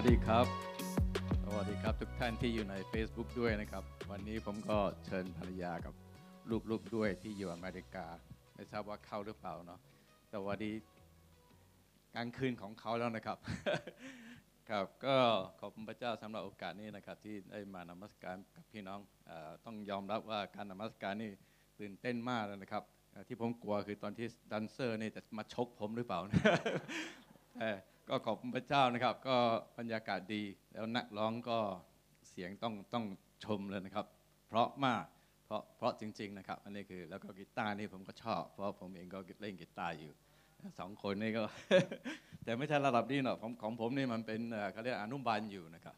[0.00, 0.46] วัสดีครับ
[1.44, 5.94] สวัสดีครับทุกท่านที่อยู่ใน Facebook ด้วยนะครับ วันนี้ผมก็เชิญภรรยากับ
[6.70, 8.06] ลูกๆด้วยที่อยู่อเมริกา
[8.54, 9.80] ไม่ทราบว่าเข้าหรือเปล่าเนาะ
[10.30, 10.74] แต่วันนี้
[12.14, 13.38] กลางคืนของเขาแล้วนะครับ
[14.70, 15.16] ครับก็
[15.60, 19.30] ขอบคุณพระเจ้าสำหรับโอกาสนี้นะครับ ที่ได้มานมัสการกับพี่น้องอ
[19.64, 21.30] ต้องยอมรับว่าการนมัสการนี่
[21.80, 22.82] ตื่นเต้นมากเลยนะครับ
[23.28, 26.20] ที่ผมกลัวคือตอนที่ดันเซอร์นี่จะมาชกผมหรือเปล่า
[27.56, 27.70] แต่
[28.12, 29.36] ก็ขอบคุณพระเจ้านะครับ ก็
[29.78, 31.58] บรรยากาศดี แล้วนักร้องก็
[32.28, 33.04] เสียงต้องต้อง
[33.44, 34.06] ชมเลยนะครับ
[34.48, 35.04] เพราะมาก
[35.46, 40.12] เพราะเพราะจริง ๆ นะครับ อันนี้คือแล้วก็กีตาร์นี่ผมก็ชอบ เพราะผมเองก็เล่นกีตาร์อยู่
[40.78, 41.42] สองคนนี่ก็
[42.44, 45.96] แต่ไม่ใช่ระดับนี้หรอกของของผมนี่มันเป็นเอ่อเขาเรียกอนุบาลอยู่นะครับ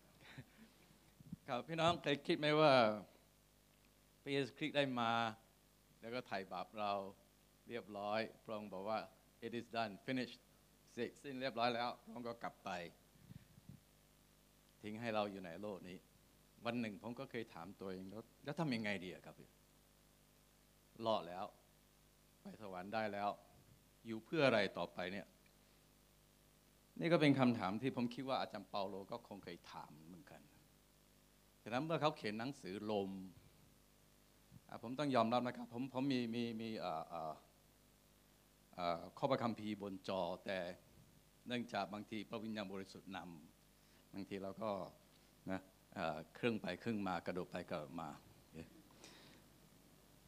[1.48, 2.72] ครับพี่น้องเคยคิดไหมว่า
[4.22, 5.12] พระเยซูคริสต์ได้มา
[6.00, 6.92] แล้วก็ไถ่บาปเรา
[7.68, 8.98] เรียบร้อยพระองค์บอกว่า
[9.46, 10.38] it is done finished
[11.02, 12.70] ร็จสิ้นเรียบร้อยแล้วพระองค์ก็กลับไป
[14.82, 15.96] ทิ้งให้เราอยู่ในโลกนี้
[16.64, 19.50] วันหนึ่งผมก็เคยถามตัวเองแล้วแล้วทำยังไงดีอะครับพี่
[21.06, 21.44] รอดแล้ว
[22.42, 23.30] ไปสวรรค์ได้แล้ว
[24.06, 25.26] อยู่เพื่ออะไรต่อไปเนี่ย
[27.00, 30.40] นี่ก็เป็นคำถามที่ผมคิดว่าอาจารย์เปาโลก็คงเคยถามเหมือนกัน
[31.62, 33.10] ฉะนั้นเมื่อเขาเขียนหนังสือลม
[34.68, 36.68] อผมต้องยอมรับนะครับ ผมผมมีมีมี
[39.18, 40.58] ข้อประคัมภีบนจอแต่
[41.52, 44.70] เนื่องจากบางทีพระวิญญาณบริสุทธิ์นำบางทีเราก็
[45.50, 45.60] นะ
[46.34, 48.08] เครื่องไปเครื่องมากระโดดไปกระโดดมา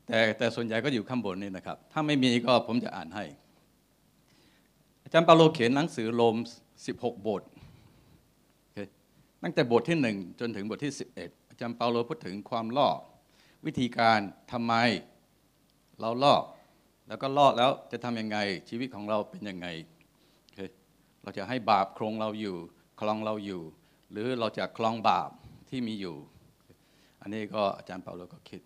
[0.07, 3.25] แต่แต่ส่วนใหญ่ก็อยู่ข้างบนนี่นะครับ ถ้าไม่มีก็ผมจะอ่านให้
[5.03, 6.37] อาจารย์เปาโลเขียนหนังสือโรม
[6.83, 7.43] 16 บท
[9.43, 12.89] ตั้งแต่บทที่ 1 จนถึงบทที่ 11 อาจารย์เปาโลพูดถึงความล่อ
[13.67, 14.19] วิธีการ
[14.53, 14.75] ทำไม
[16.01, 16.35] เราล่อ
[17.09, 19.69] แล้วก็ล่อแล้วจะทำยังไงชีวิตของเราเป็นยังไง
[21.23, 22.57] เราจะให้บาปครองเราอยู่
[23.01, 23.63] คลองเราอยู่
[24.13, 25.31] หรือเราจะคลองบาป
[25.69, 26.17] ที่มีอยู่
[27.21, 28.61] อันนี้ก็อาจารย์เปาโลก็คิด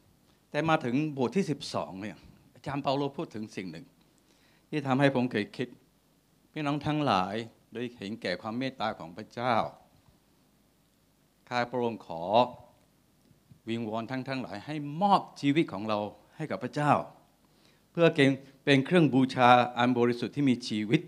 [0.51, 2.17] แต่มาถึงบทที่ 12เนี่ย
[2.55, 3.87] อาจารย์เปาโลพูดถึงสิ่งหนึ่ง
[4.71, 5.69] ที่ทำให้ผมเคยคิด
[6.53, 7.35] พี่น้องทั้งหลาย
[7.73, 9.55] โดยเห็นแก่ความเมตตาของพระเจ้า
[11.49, 12.23] ข้าพระองค์ขอ
[13.69, 15.99] วิงวอนทั้งทั้งหลายให้มอบชีวิตของเรา
[16.37, 16.93] ให้กับพระเจ้า
[17.93, 21.01] เพื่อเกณฑ์เป็นเครื่องบูชาอันบริสุทธิ์ที่มีชีวิต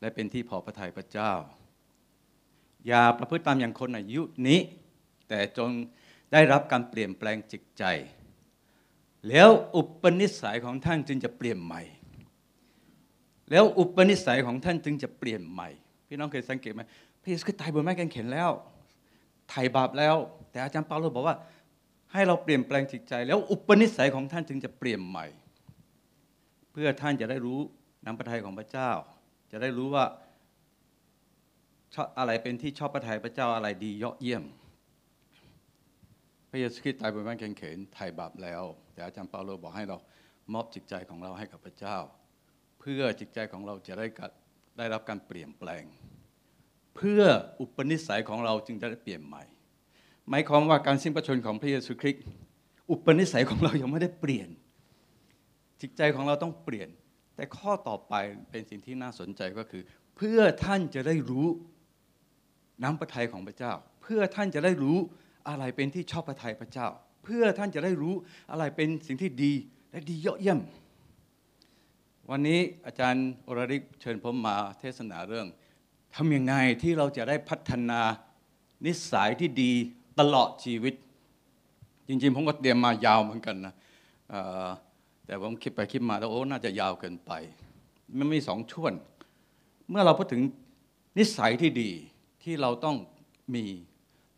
[0.00, 1.32] และเป็นที่พอพระทัยพระเจ้า
[2.86, 4.60] อย่าประพฤติตามอย่างคนอายุนี้
[5.28, 5.70] แต่จง
[6.32, 7.84] ได้รับการเปลี่ยนแปลงจิตใจ
[9.28, 11.82] แล้วอุปนิสัยของท่านจึงจะเปลี่ยนใหม่
[13.50, 15.68] แล้วอุปนิสัยของท่านจึงจะเปลี่ยนใหม่
[16.08, 16.82] พี่น้องเคยสังเกตไหม
[17.22, 18.50] พระเยซูก็ตายบนไม้กางเขนแล้ว
[19.50, 20.16] ไถ่บาปแล้ว
[20.50, 21.36] แต่อาจารย์เปาโลบอกว่า
[22.12, 25.26] ให้เราเปลี่ยนแปลงจิตใจ แล้วอุปนิสัยของท่านจึงจะเปลี่ยนใหม่
[26.72, 27.60] เพื่อท่านจะได้รู้
[28.04, 28.90] น้ำพระทัยของพระเจ้า
[29.50, 30.04] จะได้รู้ว่า
[31.94, 34.44] ชอบอะไรเป็นที่ชอบพระทัยพระเจ้าอะไรดียอดเยี่ยม
[36.50, 38.62] พระเยซูคริสต์ตายบนไม้กางเขนไถ่บาปแล้ว
[38.92, 39.96] แต่อาจารย์เปาโลบอกให้เรา
[40.52, 41.96] มอบจิตใจของเราให้กับพระเจ้า
[42.80, 44.06] เพื่อจิตใจของเราจะได้
[44.78, 45.84] ได้รับการเปลี่ยนแปลง
[46.96, 47.22] เพื่อ
[47.60, 49.42] อุปนิสัยของเราจึงจะได้เปลี่ยนใหม่
[50.28, 52.24] หมายความว่าการสิ้นพระชนของพระเยซูคริสต์
[52.90, 54.48] อุปนิสัยของเรายังไม่ได้เปลี่ยน
[55.80, 56.88] จิตใจของเราต้องเปลี่ยน
[57.40, 58.14] แต่ข้อต่อไป
[58.50, 59.82] เป็นสิ่งที่น่าสนใจก็คือ
[60.16, 61.48] เพื่อท่านจะได้รู้
[62.82, 64.96] น้ำพระทัยของพระเจ้า เพื่อท่านจะได้รู้
[65.48, 66.86] อะไรเป็นที่ชอบพระทัยพระเจ้า
[67.24, 68.14] เพื่อท่านจะได้รู้
[68.50, 69.52] อะไรเป็นสิ่งที่ดี
[69.90, 70.58] และดีเยอดเยี่ยม
[72.30, 75.46] วันนี้อาจารย์อรริกเชิญผมมาเทศนาเรื่อง
[76.14, 78.00] ทำยังไงที่เราจะได้พัฒนา
[78.86, 79.72] นิสัยที่ดี
[80.20, 80.94] ตลอดชีวิต
[82.08, 83.74] จริงๆผมก็เตรียมมายาวเหมือนกันนะ
[85.30, 87.32] แต่ผมคิดไปคิดมาแล้วโอ้น่าจะยาวเกินไป
[88.18, 88.92] มันมีสองช่วง
[89.90, 90.42] เมื่อเราพูดถึง
[91.18, 91.90] นิสัยที่ดี
[92.42, 92.96] ที่เราต้อง
[93.54, 93.64] มี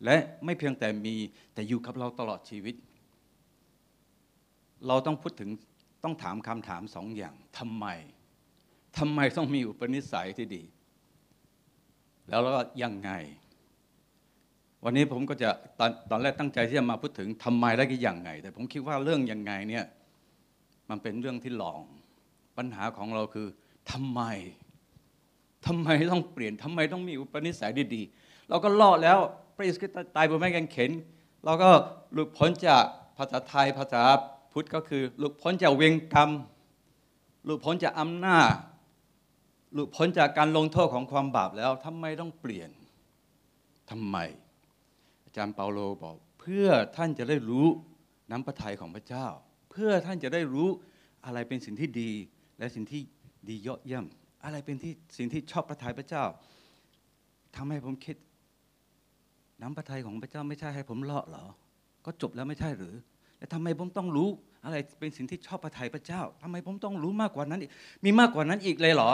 [0.05, 0.15] และ
[0.45, 1.15] ไม่เพียงแต่มี
[1.53, 2.75] แต่อยู่กับเราตลอดชีวิต
[4.87, 5.49] เราต้องพูดถึง
[6.03, 7.85] ต้องถามคำถามสองอย่างทำไม
[8.97, 10.63] ทำไมต้องมีอุปนิสัยที่ดี
[12.29, 13.11] แล้วเราก็ยังไง
[14.83, 19.85] วันนี้ผมก็จะตอนตอนแรกตั้งใจที่จะมาพูดถึงทำไมและก็ยังไง แต่ผมคิดว่าเรื่องยังไงเนี่ย
[20.93, 21.81] มันเป็นเรื่องที่หลอง
[22.57, 23.47] ปัญหาของเราคือ
[23.91, 24.21] ทำไม
[25.65, 29.19] ทำไมต้องเปลี่ยนทำไมต้องมีอุปนิสัยดีๆ เราก็รอดแล้ว
[29.55, 30.91] พระเยซูคริสต์ตายบนไม้กางเขน
[31.45, 31.69] เราก็
[32.13, 32.83] หลุดพ้นจาก
[33.17, 34.03] ภาษาไทยภาษา
[34.51, 36.29] พุทธก็คือ หลุดพ้นจากเวรกรรม
[37.45, 38.51] หลุดพ้นจากอำนาจ
[39.73, 42.69] หลุดพ้นจากการลงโทษของความบาปแล้วทำไมต้องเปลี่ยน
[43.89, 44.17] ทำไม
[45.23, 47.67] อาจารย์เปาโลบอก เพื่อท่านจะได้รู้
[48.29, 49.27] น้ำพระทัยของพระเจ้า
[49.73, 50.69] เพื่อท่านจะได้รู้
[51.25, 52.11] อะไรเป็นสิ่งที่ดี
[52.59, 53.01] และสิ่งที่
[53.49, 54.05] ดียอดเยี่ยม
[54.43, 56.23] อะไรเป็นที่สิ่งที่ชอบพระทัยพระเจ้า
[57.55, 58.15] ทำให้ผมคิด
[59.61, 61.45] น้ำพระทัยของพระเจ้าไม่ใช่ให้ผมเลาะหรอ
[62.05, 62.95] ก็จบแล้วไม่ใช่หรือ
[63.37, 64.29] แต่ทำไมผมต้องรู้
[64.65, 67.71] อะไรเป็นสิ่งที่ชอบพระทัยพระเจ้าทำไมผมต้องรู้มากกว่านั้นอีก
[68.05, 69.11] มีมากกว่านั้นอีกเลยเหรอ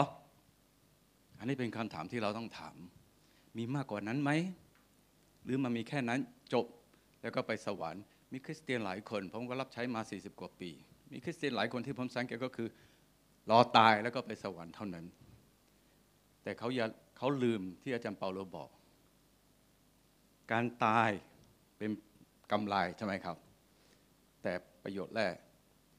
[1.40, 2.76] อันนี้เป็นคำถามที่เราต้องถาม
[3.58, 4.32] มีมากกว่านั้นไหม
[5.44, 6.20] หรือมันมีแค่นั้น
[6.54, 6.66] จบ
[7.22, 10.72] แล้วก็ไปสวรรค์ มีคริสเตียนหลายคน ผมก็รับใช้มา 40 กว่าปี
[11.12, 12.68] มีคริสเตียนหลายคนที่ผมสังเกตก็คือ
[13.50, 15.06] รอตายแล้วก็ไปสวรรค์เท่านั้น
[16.44, 16.86] แต่เขาอย่า
[17.18, 18.70] เขาลืมที่อาจารย์เปาโลบอก
[20.52, 21.10] การตาย
[21.78, 21.92] เป็น
[22.52, 23.38] กำไรใช่ไหมครับ
[24.44, 24.54] แต่
[24.84, 25.34] ประโยชน์แรก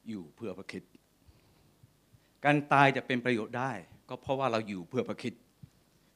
[0.09, 0.83] อยู่เพื่อพระคิด
[2.45, 3.71] การตายจะเป็นประโยชน์ได้
[4.09, 5.33] ก็เพราะว่าเราอยู่เพื่อพระคิด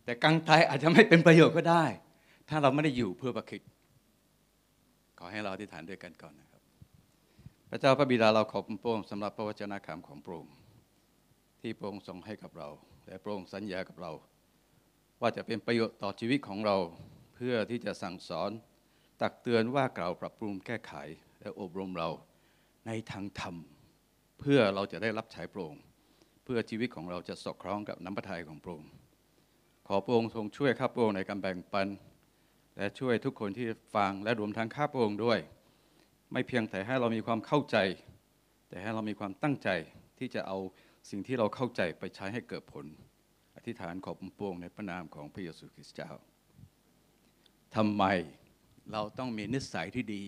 [0.06, 1.85] แต่การตายอาจจะไม่เป็นประโยชน์ก็ได้
[2.50, 3.62] ถ้าเราไม่ได้อยู่เพื่อพระคิด
[5.19, 6.62] ขอให้เราอธิษฐานด้วยกันก่อนนะครับ
[7.69, 10.53] พระเจ้าพระบิดาเราขอบพระองค์สำหรับพระวจนะคำของพระองค์
[11.62, 12.69] ที่พระองค์ทรงให้กับเรา
[13.07, 14.12] และพระองค์สัญญากับเรา
[15.21, 16.77] ว่าจะเป็นประโยชน์ต่อชีวิตของเรา
[17.35, 18.51] เพื่อที่จะสั่งสอน
[19.21, 20.94] ตักเตือนว่ากล่าวปรับปรุงแก้ไข
[21.41, 22.09] และอบรมเรา
[22.88, 23.56] ในทางธรรม
[24.39, 25.83] เพื่อเราจะได้รับใช้พระองค์
[26.44, 28.91] เพื่อชีวิตของเราจะสอดคล้องกับน้ำพระทัยของพระองค์
[29.88, 31.88] ขอพระองค์ทรงช่วยข้าพระองค์ในการแบ่งปัน
[32.77, 35.39] และช่วยทุกคนที่ฟังและรวมทั้งข้าพระองค์ด้วย
[36.33, 37.77] ไม่เพียงแต่ให้เรามีความเข้าใจ
[38.69, 39.69] แต่ให้เรามีความตั้งใจ
[40.19, 40.57] ที่จะเอา
[41.10, 42.86] สิ่งที่เราเข้าใจไปใช้ให้เกิดผล
[43.56, 46.12] อธิษฐานขอบพระองค์ในพระนามของพระเยซูคริสต์เจ้า
[47.75, 48.04] ทำไม
[48.92, 50.24] เราต้องมีนิสัยที่ดี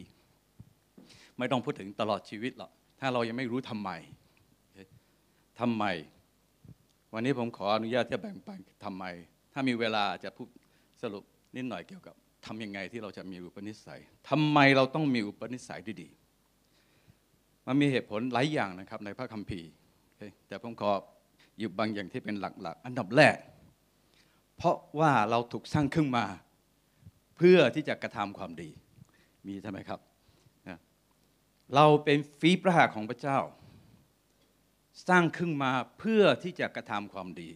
[1.37, 3.91] ไม่ต้องพูดถึงตลอดชีวิตหรอกถ้าเรายังไม่รู้ทำไม
[5.59, 5.85] ทำไม
[7.13, 9.03] วันนี้ผมขออนุญาตที่จะแบ่งปันทำไม
[9.53, 10.47] ถ้ามีเวลาจะพูด
[11.01, 11.23] สรุป
[11.55, 12.15] นิดหน่อยเกี่ยวกับ
[12.47, 16.09] ทำยังไงที่เราจะมีอุปนิสัยทำไมเราต้องมีอุปนิสัยที่ดี
[17.67, 19.69] มันมีเหตุผลหลายอย่างนะครับในพระคัมภีร์
[20.47, 20.91] แต่ผมขอ
[21.57, 23.37] หยิบบางอย่างที่เป็นหลักๆ อันดับแรก
[24.57, 26.25] เพราะว่าเราถูกสร้างขึ้นมา
[27.37, 28.69] เพื่อที่จะกระทำความดี
[29.47, 29.99] มีใช่ไหมครับ
[31.75, 33.39] เราเป็นฝีพระหัตถ์ของพระเจ้า
[35.07, 37.49] สร้างขึ้นมาเพื่อที่จะกระทำความดี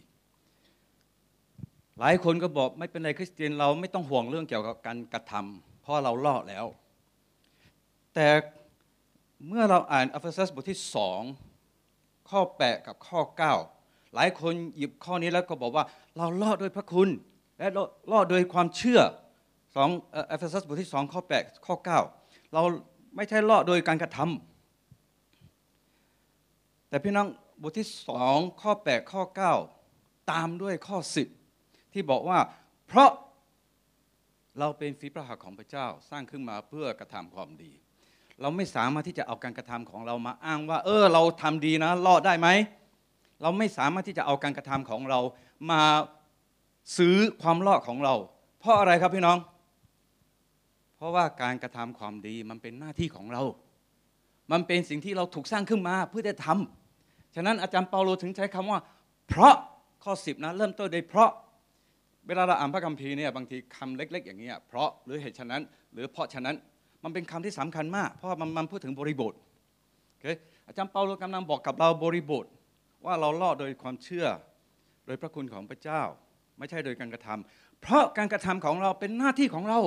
[2.00, 6.66] หลายคนก็บอกไม่เป็นไรคริสเตียนเราไม่ต้องห่วงเรื่องเกี่ยวกับการกระทำเพราะเรารอดแล้ว
[8.14, 8.28] แต่
[9.48, 11.20] เมื่อเราอ่านเอเฟซัสบทที่สอง
[12.30, 13.20] ข้อ8กับข้อ
[13.68, 15.84] 9 หลายคนหยิบข้อนี้แล้วก็บอกว่า
[16.16, 17.08] เราลอดด้วยพระคุณ
[17.58, 17.66] และ
[18.12, 19.00] ลอดโดยความเชื่อ
[19.76, 19.88] สอง
[20.28, 21.76] เอเฟซัสบทที่สองข้อ8ข้อ
[22.14, 22.62] 9 เรา
[23.16, 27.28] ไม่ใช่ลอดโดยการกระทำแต่พี่น้อง
[27.62, 29.22] บทที่สองข้อ8ข้อ
[29.78, 31.41] 9 ตามด้วยข้อ 10
[31.94, 32.38] ที่บอกว่า
[32.88, 33.10] เพราะ
[34.58, 37.72] เราเป็นฝีพระหัตถ์ของพระเจ้าสร้างขึ้นมาเพื่อกระทำความดี
[38.40, 42.48] เราไม่สามารถที่จะเอาการกระทำของเรามาอ้างว่า เออ เราทำดีนะรอดได้ไหม
[43.42, 45.20] เราไม่สามารถที่จะเอาการกระทำของเรา
[45.70, 45.82] มา
[46.98, 48.14] ซื้อความรอดของเรา
[48.60, 49.38] เพราะอะไรครับพี่น้อง
[50.96, 53.42] เพราะว่าการกระทำความดีมันเป็นหน้าที่ของเรา
[54.52, 58.80] มันเป็นสิ่งที่เราถูกสร้างขึ้นมาเพื่อจะทำฉะนั้นอาจารย์เปาโลถึงใช้คำว่า
[59.28, 59.54] เพราะ
[60.04, 61.30] ข้อสิบนะเริ่มต้นโดยเพราะ
[62.26, 66.56] เวลาเราอ่านพระคัมภีร์เนี่ยบางทีคำเล็ก ๆ อย่างนี้เพราะหรือเหตุฉะนั้น หรือเพราะฉะนั้น
[67.04, 69.32] มันเป็นคำที่สำคัญมาก เพราะมันมันพูดถึงบริบท
[70.10, 70.24] โอเค
[70.66, 72.46] อาจารย์เปาโลกำลังบอกกับเราบริบท
[73.04, 74.26] ว่าเราลอดโดยความเชื่อ
[75.06, 76.02] โดยพระคุณของพระเจ้า
[76.58, 79.80] ไม่ใช่โดยการกระทำเพราะการกระทำของเราเป็นหน้าที่ของเรา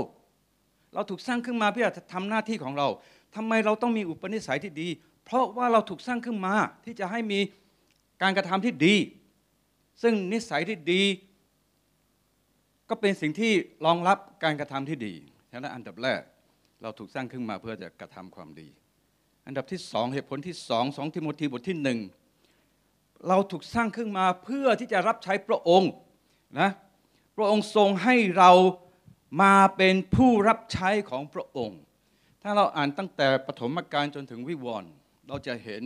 [0.93, 2.87] เราถูกสร้างขึ้นมาเพื่อจะทำหน้าที่ของเรา
[3.35, 4.87] ทำไมเราต้องมีอุปนิสัยที่ดี
[5.25, 6.53] เพราะว่าเราถูกสร้างขึ้นมา
[6.85, 7.39] ที่จะให้มี
[8.21, 8.95] การกระทำที่ดี
[10.01, 11.01] ซึ่งนิสัยที่ดี
[12.89, 13.53] ก็เป็นสิ่งที่
[13.85, 15.13] รองรับการกระทำที่ดี
[15.51, 16.21] ฉะนั้นอันดับแรก
[16.81, 18.69] เราถูกสร้างขึ้นมาเพื่อจะกระทำความดี
[19.47, 21.99] อันดับที่สองเหตุผลที่สองสองทิโมธีบทที่หนึ่ง
[23.27, 25.91] เราถูกสร้างขึ้นมาเพื่อที่จะรับใช้พระองค์
[26.59, 26.69] นะ
[27.35, 28.51] พระองค์ทรงให้เรา
[29.41, 31.79] มาเป็นผู้รับใช้ของพระองค์
[32.43, 34.91] ถ้าเราอ่านตั้งแต่ปฐมกาลจนถึงวิวรณ์
[35.27, 35.83] เราจะเห็น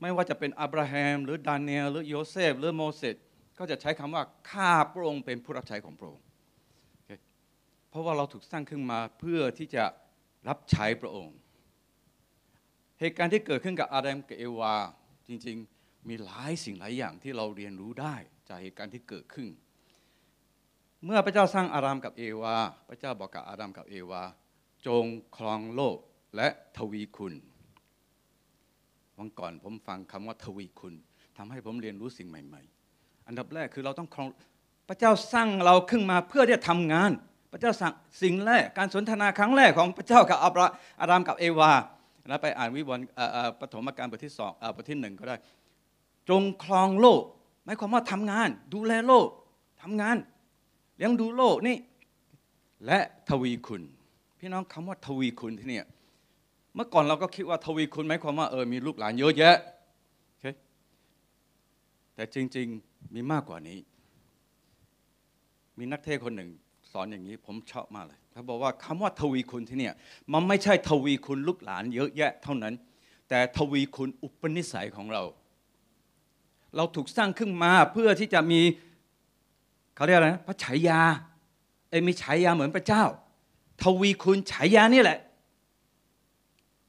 [0.00, 3.16] ไม่ว่าจะเป็นอับราฮัมหรือดาเนียลหรือโยเซฟหรือโมเสส
[3.60, 6.24] ก็จะใช้คำว่าข้าพระองค์เป็นผู้รับใช้ของพระองค์
[7.90, 9.84] เพราะว่าเราถูกสร้างขึ้นมาเพื่อที่จะ
[10.48, 11.34] รับใช้พระองค์
[13.00, 14.74] เหตุการณ์ที่เกิดขึ้นกับอาดัมกับเอวา
[15.28, 18.14] จริงๆมีหลายสิ่งหลายอย่างที่เราเรียนรู้ได้
[18.48, 19.48] จากเหตุการณ์ที่เกิดขึ้น
[21.04, 22.56] เมื่อพระเจ้าสร้างอาดัมกับเอวา
[22.88, 24.22] พระเจ้าบอกกับอาดัมกับเอวา
[24.86, 25.04] จง
[25.36, 25.96] ครองโลก
[26.36, 27.34] และทวีคุณ
[29.16, 30.94] วันก่อนผมฟังคำว่าทวีคุณ
[31.36, 32.79] ทำให้ผมเรียนรู้สิ่งใหม่ ๆ
[33.30, 34.28] อันดับแรกคือเราต้องครอง
[34.88, 37.10] พระเจ้าสร้างเราขึ้นมาเพื่อที่จะทำงาน
[37.52, 40.66] พระเจ้าสั่งสิ่งแรกการสนทนาครั้งแรกของพระเจ้ากับอับรา
[41.00, 41.72] อารามกับเอวา
[42.28, 43.04] แล้วไปอ่านวิวรณ์
[43.60, 45.36] ปฐมกาลบทที่สองบทที่หนึ่งก็ได้
[46.30, 47.22] จงครองโลก
[47.64, 49.26] หมายความว่าทำงาน ดูแลโลก
[49.82, 50.16] ทำงาน
[50.96, 51.76] เลี้ยงดูโลกนี่
[52.86, 53.82] และทวีคุณ
[54.38, 55.86] พี่น้องคำว่าทวีคุณที่เนี่ย
[56.74, 59.56] เมื่อก่อนเราก็คิดว่าทวีคุณหมายความว่าเออมีลูกหลานเยอะแยะ
[60.28, 60.44] โอเค
[62.14, 63.78] แต่จริง ๆ มีมากกว่านี้
[65.78, 66.50] มีนักเทศคนหนึ่ง
[66.92, 69.94] สอนอย่างนี้ผมชอบมากเลยเขาบอกว่าคำว่าทวีคุณที่เนี่ย
[70.32, 72.74] มันไม่ใช่ทวีคุณลูกหลานเยอะแยะเท่านั้น
[73.28, 75.22] แต่ทวีคุณอุปนิสัยของเรา
[76.76, 78.60] เราถูกสร้างขึ้นมาเพื่อที่จะมี
[79.94, 81.00] เขาเรียกอะไรนะพระฉายา
[81.90, 83.04] เอ้มีฉายาเหมือนพระเจ้า
[83.82, 85.18] ทวีคุณฉายานี่แหละ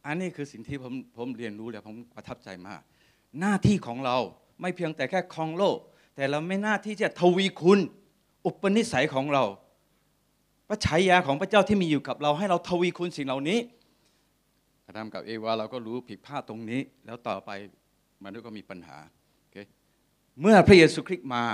[0.05, 2.81] อันนี้คือสิ่งที่ผมผมเรียนรู้แล้วผมประทับใจมาก
[3.39, 4.17] หน้าที่ของเรา
[4.61, 5.77] ไม่เพียงแต่แค่ครองโลก
[6.15, 7.79] แต่เราไม่น้าที่จะทวีคุณ
[8.45, 9.43] อุปนิสัยของเรา
[10.67, 13.59] พระฉายาของพระเจ้าที่มีอยู่กับเรา ให้เราทวีคุณสิ่งเหล่านี้
[14.85, 17.49] อาดัมกับเอวาเราก็รู้ผิดพลาดตรงนี้ แล้วต่อไป
[18.23, 18.97] มนุษย์ก็มีปัญหา
[19.39, 19.57] โอเค
[20.41, 21.45] เมื่อพระเยซูคริสต์มา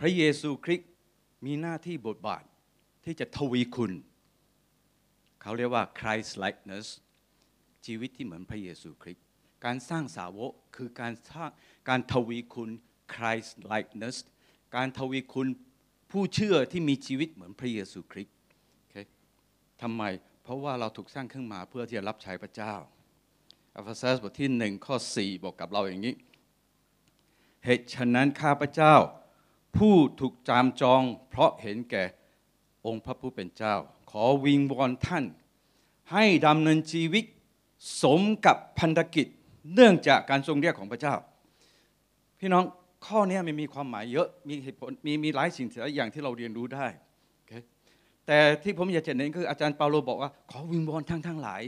[0.00, 0.90] พระเยซูคริสต์
[1.46, 2.42] มีหน้าที่บทบาท
[3.04, 3.92] ที่จะทวีคุณ
[5.42, 6.86] เขาเรียกว่า Christ likeness
[7.86, 9.24] ชีวิตที่เหมือนพระเยซูคริสต์
[9.64, 11.50] การสร้างสาวกคือการสร้าง
[11.88, 12.70] การทวีคุณ
[13.14, 14.16] Christ likeness
[14.76, 15.48] การทวีคุณ
[16.10, 18.36] ผู้เชื่อที่มีชีวิตเหมือนพระเยซูคริสต์
[18.78, 18.94] โอเค
[19.82, 20.02] ทำไม
[20.42, 22.74] เพราะว่าเราถูกสร้างขึ้นมาเพื่อที่จะรับใช้พระเจ้า
[23.76, 26.14] อัฟซัสบทที่หนึ่งข้อ 4 บอกกับเราอย่างนี้
[27.64, 28.94] เหตุฉะนั้นข้าพระเจ้า
[29.76, 32.04] ผู้ถูกจามจอง เพราะเห็นแก่
[32.86, 33.74] องค์พระผู้เป็นเจ้า
[34.10, 35.24] ขอวิงวอนท่าน
[36.12, 37.24] ให้ดำเนินชีวิต
[38.02, 39.26] สมกับพันธกิจ
[39.74, 41.14] เนื่องจากการทรงเรียกของพระเจ้า
[42.46, 42.64] พี่น้อง
[43.06, 46.86] ข้อนี้มันมีความหมายเยอะมีเหตุผลมีมีหลายสิ่งหลายอย่างที่เราเรียนรู้ได้
[47.36, 47.52] โอเค
[48.26, 51.62] แต่ที่ผมอยากจะเน้นคืออาจารย์เปาโลบอกว่า ขอวิงวอนทั้งทั้งหลาย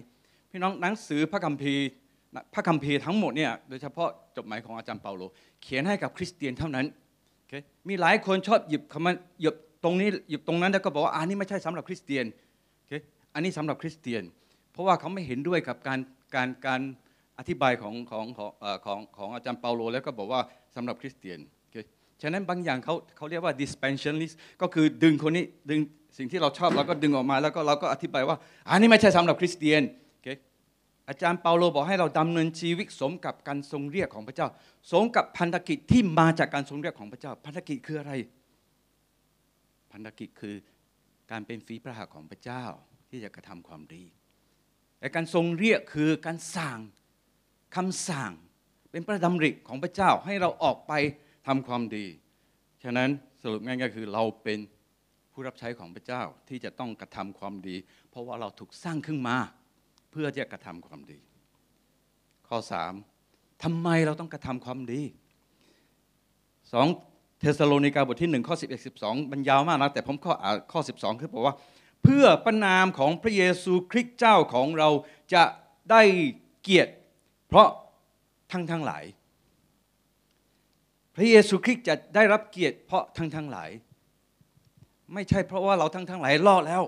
[0.50, 1.86] พี่น้องหนังสือพระคัมภีร์
[2.54, 5.22] พระคัมภีร์ทั้งหมดเนี่ยโดยเฉพาะจดหมายของอาจารย์เปาโล
[5.62, 6.86] เขียนให้กับคริสเตียนเท่านั้น
[7.38, 7.52] โอเค
[7.88, 9.54] มีหลายคนชอบหยิบคำว่าหยิบ
[9.84, 12.24] ตรงนี้หยิบตรงนั้นแล้วก็บอกว่าอันนี้ไม่ใช่สำหรับคริสเตียน
[12.76, 12.92] โอเค
[13.34, 14.22] อันนี้สำหรับคริสเตียน
[14.72, 15.98] เพราะว่าเขาไม่เห็นด้วยกับการ
[16.34, 16.82] การการ
[17.38, 18.50] อธิบายของของของ
[18.86, 20.40] ของของอาจารย์เปาโล แล้วก็บอกว่า
[20.76, 21.76] สำหรับคริสเตียนโอเค
[22.22, 25.80] ฉะนั้นบางอย่างเขาเขาเรียกว่า dispensationalist ก็คือดึงคนนี้ดึง
[26.18, 28.36] สิ่งที่เราชอบเราก็ดึงออกมาแล้วก็เราก็อธิบายว่า
[28.70, 30.28] อันนี้ไม่ใช่สำหรับคริสเตียนโอเค
[31.08, 34.48] อาจารย์เปาโลบอกให้เราดำเนินชีวิตสมกับการทรงเรียกของพระเจ้า
[34.92, 38.12] สมกับพันธกิจที่มาจากการทรงเรียกของพระเจ้า พันธกิจคืออะไร
[39.92, 40.54] พันธกิจคือ
[41.30, 42.64] การเป็นฝีพระหัตถ์ของพระเจ้า
[43.10, 44.04] ที่จะกระทำความดี
[45.00, 46.78] และการทรงเรียกคือการสั่ง
[47.76, 48.32] คำสั่ง
[48.96, 50.92] เป็นพระดำริของพระเจ้าให้เราออกไป
[51.46, 52.06] ทำความดี
[52.82, 53.10] ฉะนั้น
[53.42, 54.58] สรุปง่ายๆคือเราเป็น
[55.32, 57.76] ผู้รับใช้ของพระเจ้าที่จะต้องกระทำความดี
[58.10, 59.36] เพราะว่าเราถูกสร้างขึ้นมา
[60.10, 61.18] เพื่อจะกระทำความดี
[62.48, 62.94] ข้อสาม
[63.64, 65.02] ทำไมเราต้องกระทำความดี
[66.72, 66.86] สอง
[67.40, 71.54] เทสโลนิกาบทที่หนึ่งข้อ11 12มันยาวมากนะแต่ผมข้ออ่านข้อ 12 คือบอกว่า
[72.02, 74.88] เพื่อประนามของพระเยซูคริสต์เจ้าของเรา
[75.34, 75.42] จะ
[75.90, 76.02] ได้
[76.62, 76.92] เกียรติ
[77.48, 77.68] เพราะ
[78.52, 79.04] ทั้งทั้งหลาย
[81.16, 83.70] พระเยซูคริสต์จะได้รับเกียรติเพราะทั้งทั้งหลาย
[85.14, 86.82] ไม่ใช่เพราะว่าเราทั้งทั้งหลายรอดแล้ว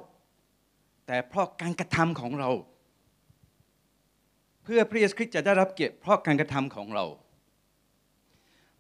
[1.07, 2.51] แต่เพราะการกระทำของเรา
[4.65, 7.05] เพื่อพระเยซูคริสต์จะได้รับเกียรติเพราะการกระทำของเรา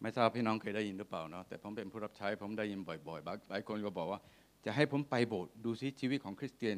[0.02, 4.20] ไม่ทราบพี่น้องเคยได้ยินหรือเปล่าเนาะแต่ผมเป็นผู้รับใช้ผมได้ยินบ่อยๆบางหลายคนก็บอกว่า
[4.64, 6.76] จะให้ผมไปโบสถ์ดูซิชีวิตของคริสเตียน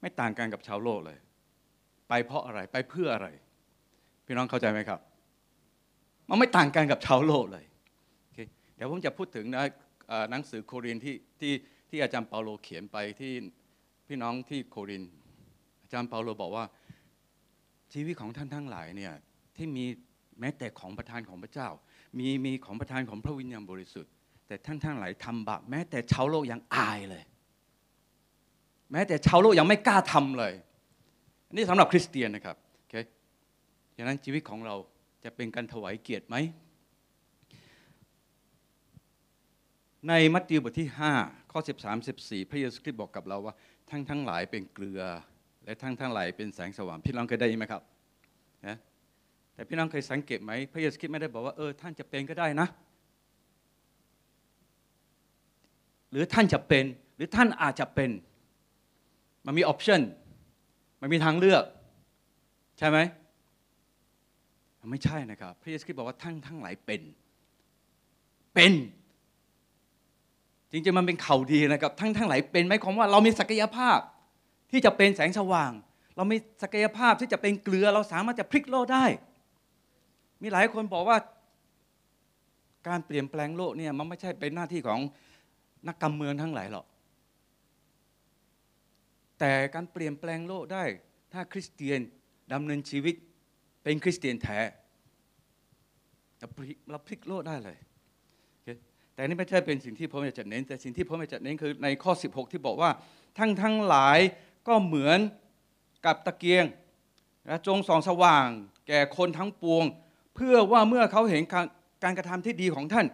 [0.00, 1.18] ไม่ต่างกันกับชาวโลกเลย
[2.08, 3.28] ไปเพราะอะไรไปเพื่ออะไร
[4.28, 5.00] พี่น้องเข้าใจไหมครับ
[6.28, 7.64] มันไม่ต่างกันกับชาวโลกเลย
[8.22, 8.38] โอเค
[8.76, 9.64] เดี๋ยวผมจะพูดถึงนะ
[10.30, 11.52] หนังสือโครินที่ที่
[11.90, 13.32] ที่อาจารย์เปาโลเขียนไปที่
[14.08, 15.02] พี่น้องที่โคริน
[15.82, 16.64] อาจารย์เปาโลบอกว่า
[17.92, 19.12] ชีวิตของท่านทั้งหลายเนี่ย
[19.56, 19.84] ที่มี
[20.40, 21.68] แม้แต่ของประทานของพระเจ้า
[22.18, 24.12] มีมีของประทานของพระวิญญาณบริสุทธิ์
[24.46, 27.22] แต่ท่านทั้งหลายทำบาปแม้แต่ชาวโลกยังอายเลย
[28.92, 30.54] แม้แต่ชาวโลกยังไม่กล้าทำเลย
[31.52, 32.56] นนี้สำหรับคริสเตียนนะครับ
[34.00, 34.74] ฉะนั้นชีวิตของเรา
[35.24, 36.36] จะเป็นการถวายเกียรติไหม
[40.08, 40.88] ในมัทธิวบทที่
[41.20, 43.54] 5 ข้อ 13 14 พระเยซูคริสต์บอกกับเราว่า
[43.90, 45.02] ทั้งทั้งหลายเป็นเกลือ
[45.64, 47.82] และทั้งทั้งหลายเป็นแสงสว่างพี่น้องเคยได้ยินไหมครับ
[48.66, 48.76] นะ
[49.54, 52.68] แต่พี่น้องเคยสังเกตไหมพระเยซูคริสต์ไม่ได้บอกว่าเออท่านจะเป็นก็ได้นะ
[56.10, 56.84] หรือท่านจะเป็น
[57.16, 58.10] หรือท่านอาจจะเป็น
[59.46, 60.00] มันมีออปชัน
[61.00, 61.64] มันมีทางเลือก
[62.78, 62.98] ใช่ไหม
[64.90, 67.02] ไม่ใช่นะครับ พระเยซูคริสต์บอกว่าทั้งทั้งหลายเป็น
[68.54, 68.72] เป็น
[70.70, 73.98] จริงๆมันเป็นข่าวดีนะครับทั้งทั้งหลายเป็นไหมความว่าเรามีศักยภาพ
[74.70, 75.72] ที่จะเป็นแสงสว่าง
[76.16, 79.04] เรามีศักยภาพที่จะเป็นเกลือเราสามารถจะพลิกโลกได้
[80.42, 81.18] มีหลายคนบอกว่า
[82.88, 85.00] การเปลี่ยนแปลงโลกเนี่ยมันไม่ใช่เป็นหน้าที่ของ
[85.88, 86.86] นักการเมืองทั้งหลายหรอก
[89.38, 90.84] แต่การเปลี่ยนแปลงโลกได้
[91.32, 92.00] ถ้าคริสเตียน
[92.52, 93.14] ดำเนินชีวิต
[93.88, 94.58] เป็นคริสเตียนแท้
[96.38, 97.78] เราพลิกเราพลิกโลกได้เลย
[99.14, 102.90] แต่นี่ไม่ใช่เป็นสิ่งที่ผมอยากจะเน้น แต่สิ่งที่ผมอยากจะเน้นคือในข้อ 16 ที่บอกว่า
[103.38, 104.18] ทั้งทั้งหลาย
[104.68, 105.18] ก็เหมือน
[106.06, 106.64] กับตะเกียง
[107.46, 108.46] และจงส่องสว่าง
[108.88, 109.84] แก่คนทั้งปวง
[110.34, 111.66] เพื่อว่าเมื่อเขาเห็นการ
[112.02, 113.06] การกระทำที่ดีของท่าน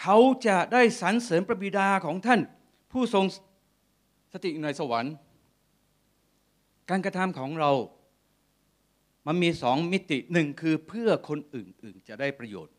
[0.00, 2.40] เขาจะได้สรรเสริญพระบิดาของท่าน
[2.92, 3.24] ผู้ทรง
[4.32, 5.14] สถิในสวรรค์
[6.90, 7.72] การกระทำของเรา
[9.30, 12.74] มันมีสองมิติหนึ่งคือเพื่อคนอื่นๆจะได้ประโยชน์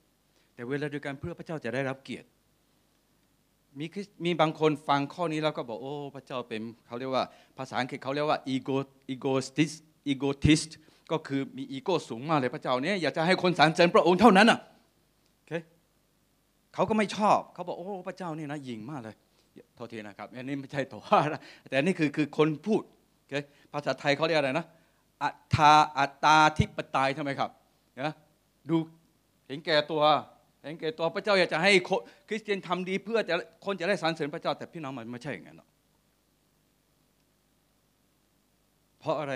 [0.53, 2.27] แต่เวลาเดียวกันเพื่อพระเจ้าจะได้รับเกียรติ
[3.79, 3.85] มี
[4.25, 7.23] มีบางคนฟังข้อนี้แล้วก็บอกโอ้พระเจ้าเป็นเขาเรียกว่า
[7.57, 8.77] ภาษาอังกฤษเขาเรียกว่า ego
[9.13, 9.59] egoist
[10.11, 10.71] egotist
[11.11, 14.59] ก็คือมีอีโก้สูงมากเลยพระเจ้าเนี่ยอยากจะให้คนสรรเสริญพระองค์เท่านั้นอะ
[15.35, 15.51] โอเค
[16.73, 19.15] เขาก็ไม่ชอบ เขาบอกโอ้พระเจ้านี่นะยิงมากเลย
[19.75, 22.81] โทษทีนะครับอันนี้ไม่ใช่ตัวว่านะแต่อันนี่คือคือคนพูด
[23.17, 23.33] โอเค
[23.73, 24.65] ภาษาไทยเขาเรียกอะไรนะ
[25.23, 27.49] อัตตาอัตตาธิปไตยทำไมครับ
[28.01, 28.13] นะ
[28.69, 28.77] ดู
[29.47, 30.03] เห็นแก่ตัว
[30.63, 33.35] เห็นแก่ตัวพระเจ้าอยากจะให้คนคริสเตียนทำดีเพื่อจะ
[33.65, 35.69] คนจะได้สรรเสริญพระเจ้าแต่พี่น้องมันไม่ใช่อย่างนั้นหรอก
[38.99, 39.33] เพราะอะไร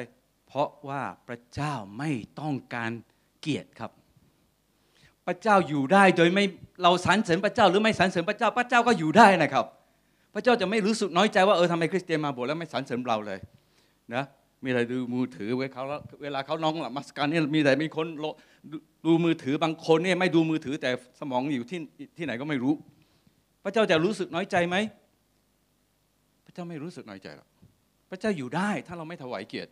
[0.48, 2.92] เพราะว่าพระเจ้าไม่ต้องการ
[3.42, 3.92] เกียรติครับ
[5.26, 6.46] พระเจ้าอยู่ได้โดยไม่
[6.84, 9.66] เราสรรเสริญพระเจ้า หรือไม่สรรเสริญพระเจ้า พระเจ้าก็อยู่ได้นะครับ
[10.34, 13.40] พระเจ้าจะไม่รู้สึกน้อยใจว่าเออทำไมคริสเตียนมาโบสถ์แล้วไม่สรรเสริญเราเลย
[14.16, 14.24] นะ
[14.64, 15.84] มีอะไรดูมือถือเวลาเขา
[16.24, 18.26] เวลาเขาน้องหลับมัสการนี่มีแต่มีคนล
[18.72, 20.90] ดูดูมือถือบางคนเนี่ยไม่ดูมือถือแต่
[21.20, 21.80] สมองอยู่ที่
[22.18, 22.74] ที่ไหนก็ไม่รู้
[23.64, 24.76] พระเจ้าจะรู้สึกน้อยใจไหม
[26.46, 27.48] พระเจ้าไม่รู้สึกน้อยใจหรอก
[28.10, 29.72] พระเจ้าอยู่ได้ถ้าเราไม่ถวายเกียรติ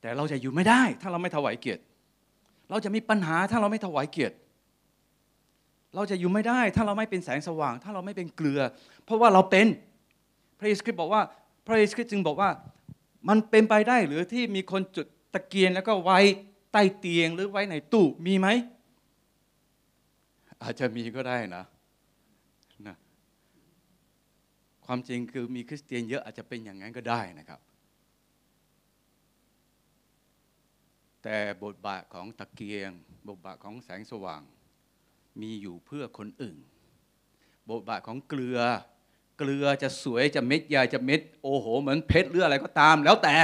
[0.00, 1.82] แต่เราจะอยู่ไม่ได้ ถ้าเราไม่ถวายเกียรติ
[2.70, 4.34] เราจะมีปัญหาถ้าเราไม่ถวายเกียรติ
[5.94, 8.60] เราจะอยู่ไม่ได้ ถ้าเราไม่เป็นแสงสว่าง ถ้าเราไม่เป็นเกลือ
[9.04, 9.66] เพราะว่าเราเป็น
[10.58, 11.22] พระเยซูคริสต์บอกว่า
[11.66, 12.50] พระเยซูคริสต์จึงบอกว่า
[13.28, 16.18] มันเป็นไปได้หรือที่มีคนจุดตะเกียงแล้วก็ไว้
[16.72, 18.48] ใต้เตียงหรือไว้ในตู้มีไหม
[20.62, 21.64] อาจจะมีก็ได้นะ
[22.86, 22.96] นะ
[24.86, 27.60] ความจริงคือมีคริสเตียนเยอะอาจจะเป็นอย่างนั้นก็ได้นะครับ
[31.22, 32.90] แต่บทบาทของตะเกียง
[33.28, 34.42] บทบาทของแสงสว่าง
[35.40, 36.58] มีอยู่เพื่อคนอื่น
[37.70, 38.58] บทบาทของเกลือ
[39.38, 43.36] เกลือจะสวยจะเม็ดใหญ่จะเม็ดโอ้โห เหมือนเพชรหรืออะไรก็ตามแล้วแต่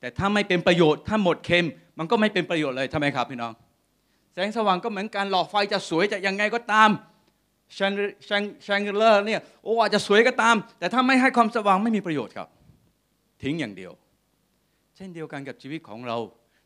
[0.00, 1.66] แต่ถ้าไม่เป็นประโยชน์ถ้าหมดเค็ม
[1.98, 3.52] มันก็ไม่เป็นประโยชน์เลยทำไมครับพี่น้อง
[4.32, 6.90] แสงสว่างก็เหมือนการหลอดไฟจะสวยจะยังไงก็ตาม
[7.78, 7.92] ชง
[8.28, 12.48] ชงชงเลอร์เนี่ยโอ้อาจจะสวยก็ตาม แต่ถ้าไม่ให้ความสว่างไม่มีประโยชน์ครับ
[13.42, 13.92] ทิ้งอย่างเดียว
[14.96, 16.16] เช่นเดียวกันกับชีวิตของเรา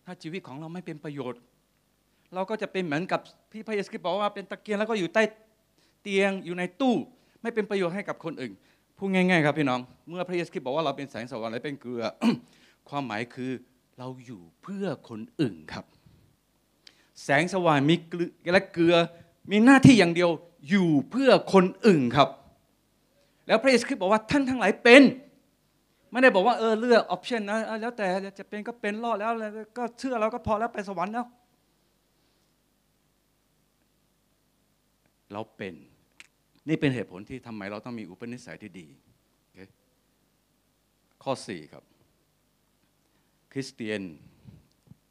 [0.05, 1.41] ถ้าชีวิตของเราไม่เป็นประโยชน์
[2.35, 3.21] เราก็จะเป็นเหมือนกับ
[3.53, 5.23] พี่พระเยซูคริสต์บอกว่าเป็นตะเกียงแล้วก็อยู่ใต้
[6.03, 6.95] เตียงอยู่ในตู้
[7.43, 8.53] ไม่เป็นประโยชน์ให้กับคนอื่น
[8.99, 12.05] พูดง่ายๆครับพี่น้อง เมื่อพระเยซูคริสต์บอกว่าเราเป็นแสงสว่างและเป็นเกลือ
[12.89, 13.51] ความหมายคือ
[13.99, 15.85] เราอยู่เพื่อคนอื่นครับ
[17.25, 18.95] แสงสว่างมีเกลือและเกลือ
[19.51, 20.31] มีหน้าที่อย่างเดียว
[20.69, 22.29] อยู่เพื่อคนอื่นครับ
[23.47, 25.03] แล้วพระเยซูคริสต์บอกว่าท่านทั้งหลายเป็น
[26.11, 28.07] ไม่ได้บอกว่าเออเลือกออปชันนะแล้วแต่
[28.39, 29.33] จะเป็นก็เป็นรอดแล้ว
[29.79, 31.27] ก็เชื่อแล้วก็พอแล้วไปสวรรค์แล้ว
[35.33, 35.75] เราเป็น
[36.69, 38.89] นี่เป็นเหตุผลที่ทำไมเราต้องมีอุปนิสัยที่ดี
[41.23, 41.85] ข้อ 4 ครับ
[43.53, 44.03] คริสเตียน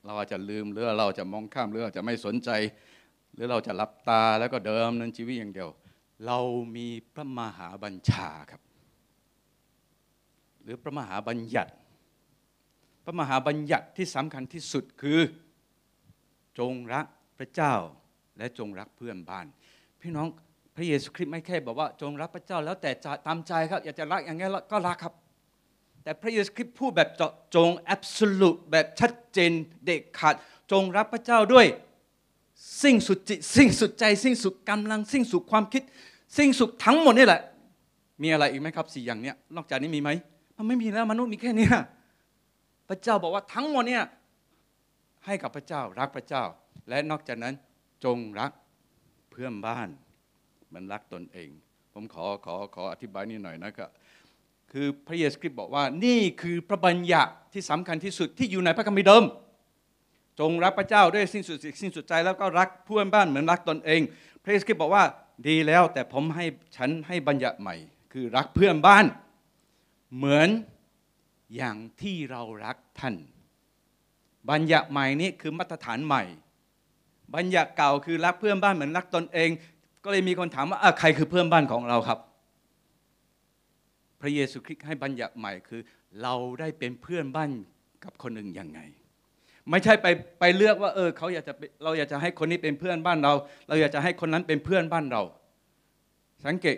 [0.05, 2.49] เราอาจจะลืมหรือเราจะมองข้ามหรือจะไม่สนใจ
[3.33, 5.69] หรือเราจะรับตาแล้วก็เดิมนั้นชีวิตอย่างเดียว
[6.25, 6.39] เรา
[6.75, 8.61] มีพระมหาบัญชาครับ
[10.63, 11.71] หรือพระมหาบัญญัติ
[13.03, 15.19] พระมหาบัญญัติที่สำคัญที่สุดคือ
[16.59, 17.05] จงรัก
[17.37, 17.73] พระเจ้า
[18.37, 19.45] และจงรักเพื่อนบ้าน
[20.01, 20.27] พี่น้อง
[20.75, 22.91] พระเยซูคริสต์ไม่แค่บอกว่าจงรักพระเจ้าแล้วแต่
[23.27, 25.13] ตามใจครับ อยากจะรักอย่างนี้ก็รักครับ
[26.03, 29.51] แต่พระเยซูคริสต์พูดแบบเจาะจง absolute แบบชัดเจน
[29.85, 30.35] เด็กขาด
[30.71, 31.65] จงรักพระเจ้าด้วย
[32.83, 35.83] สิ่งสุดจิตสิ่งสุดใจ สิ่งสุดกำลัง สิ่งสุดความคิด
[36.37, 37.41] สิ่งสุดทั้งหมดนี่แหละ
[38.21, 40.09] มีอะไรอีกไหมครับสี่อย่างเนี้ยนอกจากนี้มีไหม
[40.57, 41.67] มันไม่มีแล้วมนุษย์มีแค่นี้
[42.89, 44.03] พระเจ้าบอกว่าทั้งหมดเนี่ย
[45.25, 46.43] ให้กับพระเจ้ารักพระเจ้า
[46.89, 47.53] และนอกจากนั้น
[48.03, 48.51] จงรัก
[49.31, 49.87] เพื่อนบ้าน
[50.73, 51.49] มันรักตนเอง
[51.93, 53.89] ผมขอขอขออธิบายนิดหน่อยนะครับ
[54.71, 59.23] คือพระเยซูคริสต์บอกว่านี่คือพระบัญญัติที่สำคัญที่สุดที่อยู่ในพระคัมภีร์เดิม
[60.39, 64.01] จงรักพระเจ้าด้วยสิ้นสุดสิ้นสุดใจแล้วก็รักเพื่อนบ้านเหมือนรักตนเอง
[64.43, 65.03] พระเยซูคริสต์บอกว่า
[65.47, 66.45] ดีแล้วแต่ผมให้
[66.77, 67.75] ฉันให้บัญญัติใหม่
[68.13, 69.05] คือรักเพื่อนบ้าน
[70.15, 70.49] เหมือน
[71.55, 73.15] อย่างที่เรารักท่าน
[74.49, 76.23] บัญญัติใหม่นี้คือมาตรฐานใหม่
[77.35, 79.49] บัญญัติเก่าคือรักเพื่อนบ้านเหมือนรักตนเอง
[80.03, 82.19] ก็เลยมีคนถามว่าใครคือเพื่อนบ้านของเราครับ
[84.21, 85.81] พระเยซูคริสต์ให้บัญญัติใหม่คือ
[86.21, 87.49] เราได้เป็นเพื่อนบ้าน
[88.03, 88.79] กับคนอื่นยังไง
[89.69, 90.07] ไม่ใช่ไป
[90.39, 93.33] ไปเลือกว่าเออเขาอยากจะเราอยากจะให้คนนี้เป็นเพื่อนบ้านเรา
[93.67, 95.21] เราอยากจะให้คนนั้นเป็นเพื่อนบ้านเรา
[96.45, 96.77] สังเกต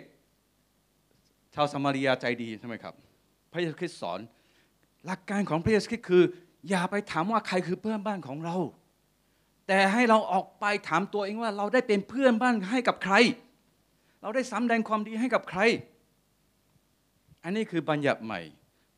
[1.54, 2.94] ชาวสมารียาใจดีใช่ไหมครับ
[3.52, 4.20] พระเยซูคริสต์สอน
[5.06, 6.24] หลักการของพระเยซูคริสต์คือ
[6.68, 8.56] อย่าไปถามว่าใครคือเพื่อนบ้านของเรา
[9.66, 13.14] แต่ให้เราออกไปถามตัวเองว่า เราได้เป็นเพื่อนบ้านให้กับใคร
[14.22, 15.60] เราได้สำแดงความดีให้กับใคร
[17.42, 18.40] อันนี้คือบัญญัติใหม่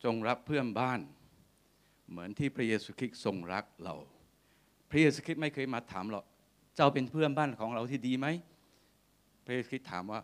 [0.03, 0.99] จงรักเพื่อนบ้าน
[2.09, 3.95] เหมือนที่พระเยซูคริสต์ทรงรักเรา
[4.89, 6.21] พระเยซูคริสต์ไม่เคยมาถามเรา
[6.75, 8.27] เจ้าเป็นเพื่อนบ้านของเราที่ดีไหม
[9.45, 10.19] พระเยซูคริสต์ถามว่า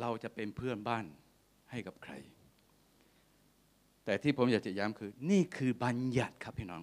[0.00, 1.04] เราจะเป็นเพื่อนบ้าน
[1.70, 2.12] ให้กับใคร
[4.04, 6.82] แต่ที่ผมอยากจะย้ำคือ นี่คือบัญญัติครับพี่น้อง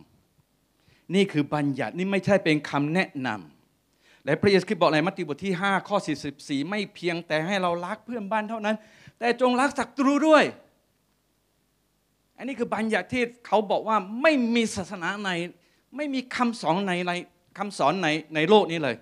[1.16, 5.98] นี่คือบัญญัตินี่ไม่ใช่เป็นคำแนะนำและพระเยซูคริสต์บอกในมัทธิวบทที่ 5 ข้อ
[6.34, 8.76] 44 ไม่เพียงแต่ให้เรารักเพื่อนบ้านเท่านั้น
[9.20, 10.44] แต่จงรักศัตรูด้วย
[12.38, 15.32] อันนี้คือบัญญัติที่เขาบอกว่าไม่มีศาสนาไหน
[15.96, 17.12] ไม่มีคำสอนในใน
[17.58, 18.96] คำสอนในในโลกนี้เลย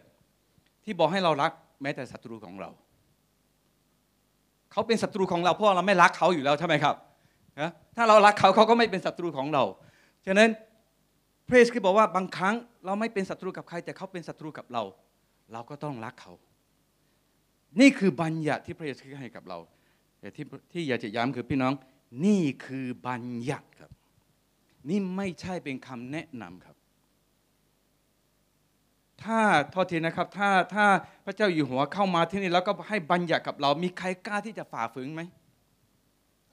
[0.84, 2.70] ที่บอกให้เรารักแม้แต่ศัตรูของเรา
[4.72, 6.96] เขาเป็นศัตรูของเราเพราะเราไม่รักเขาอยู่แล้วใช่ไหมครับ
[7.96, 9.64] ถ้าเรารักเขาเขาก็ไม่เป็นศัตรูของเรา
[10.26, 10.50] ฉะนั้น
[11.48, 12.56] พระเยซูคริสต์บอกว่าบางครั้ง
[12.86, 14.84] เราไม่เป็นศัตรูกับใคร แต่เขาเป็นศัตรูกับเรา
[15.54, 16.34] เราก็ต้องรักเขา
[17.80, 19.58] นี่คือบัญญัติที่พระเยซูคริสต์ให้กับเรา
[20.20, 21.74] แต่ที่ที่อยากจะย้ำคือพี่น้อง
[22.26, 23.92] นี่คือบัญญัติครับ
[24.90, 26.76] นี่ไม่ใช่เป็นคำแนะนำครับ
[29.24, 29.40] ถ้า
[29.74, 30.86] ทษทีนะครับ ถ้าถ้า
[31.26, 35.22] พระเจ้าอยู่หัวเข้ามาที่นี่แล้วก็ให้บัญญัติกับเรา มีใครกล้าที่จะฝ่าฝืนไหม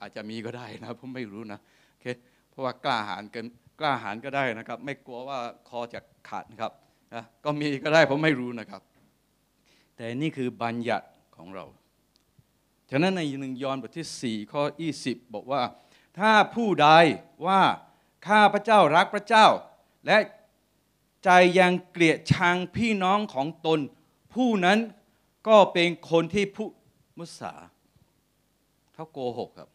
[0.01, 1.59] อาจจะมีก็ได้นะผมไม่รู้นะ
[1.91, 2.05] โอเค
[2.49, 3.45] เพราะว่ากล้าหาญเกิน
[3.79, 6.71] กล้าหาญก็ได้นะครับ ไม่กลัวว่าคอจะขาดนะครับ
[7.13, 8.81] นะก็มีก็ได้ผมไม่รู้นะครับ
[9.95, 11.65] แต่นี่คือบัญญัติของเรา
[12.89, 14.61] ฉะนั้นในหนึ่งยอห์นบทที่ 4 ข้อ
[14.99, 15.61] 20 บอกว่า
[16.19, 16.89] ถ้าผู้ใด
[17.47, 17.61] ว่า
[18.27, 19.47] ข้าพระเจ้ารักพระเจ้า
[20.05, 20.17] และ
[21.23, 23.79] ใจยังเกลียดชังพี่น้องของตน
[24.33, 24.79] ผู้นั้น
[25.47, 26.67] ก็เป็นคนที่ผู้
[27.17, 27.53] มุสา
[28.93, 29.69] เขาโกหกครับ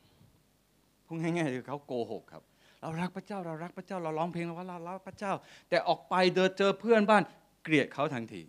[1.07, 2.43] พูดง่ายๆคือเขาโกหกครับ
[2.81, 5.33] เรารักพระเจ้า เรารักพระเจ้า เราร้องเพลงว่าเรารักพระเจ้า
[5.69, 7.23] แต่ออกไปเดินเจอเพื่อนบ้าน
[7.63, 8.43] เกลียดเขาทันที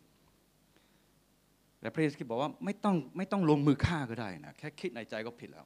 [1.82, 5.66] และพระเยซูคริสต์บอกว่าไม่ต้องไม่ต้องลงมือฆ่าก็ได้นะแค่คิดในใจก็ผิดแล้ว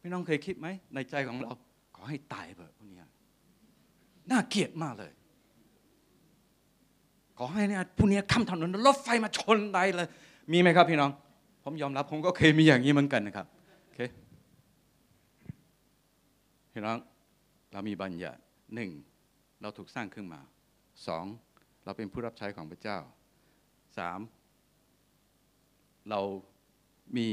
[0.00, 1.50] พี่น้องเคยคิดไหมในใจของเรา
[1.96, 2.98] ขอให้ตายเถอะพวกนี้
[4.30, 5.12] น่าเกลียดมากเลย
[7.38, 10.08] ขอให้เนี่ยพวกนี้ข้ามถนนรถไฟมาชนใดเลย
[10.52, 11.10] มีไหมครับพี่น้อง
[11.64, 13.46] ผมยอมรับผมก็เคยมีอย่างนี้เหมือนกันนะครับ
[13.84, 14.00] โอเค
[16.78, 17.00] พี่น้อง
[17.72, 18.40] เรามีบัญญัติ
[18.74, 18.90] หนึ่ง
[19.60, 20.40] เราถูกสร้างขึ้นมา
[21.06, 21.24] สอง
[21.84, 22.98] เราเป็นผู้รับใช้ของพระเจ้า
[23.98, 24.20] สาม
[26.10, 26.20] เรา
[27.16, 27.28] มี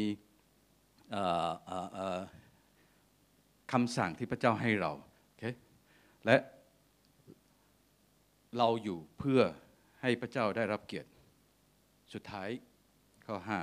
[3.71, 4.91] คำสั่งที่พระเจ้าให้เรา
[5.25, 5.43] โอเค
[6.25, 6.38] และ
[8.58, 9.41] เราอยู่เพื่อ
[10.01, 11.10] ให้พระเจ้าได้รับเกียรติ
[12.13, 12.49] สุดท้าย
[13.25, 13.60] ข้อห้า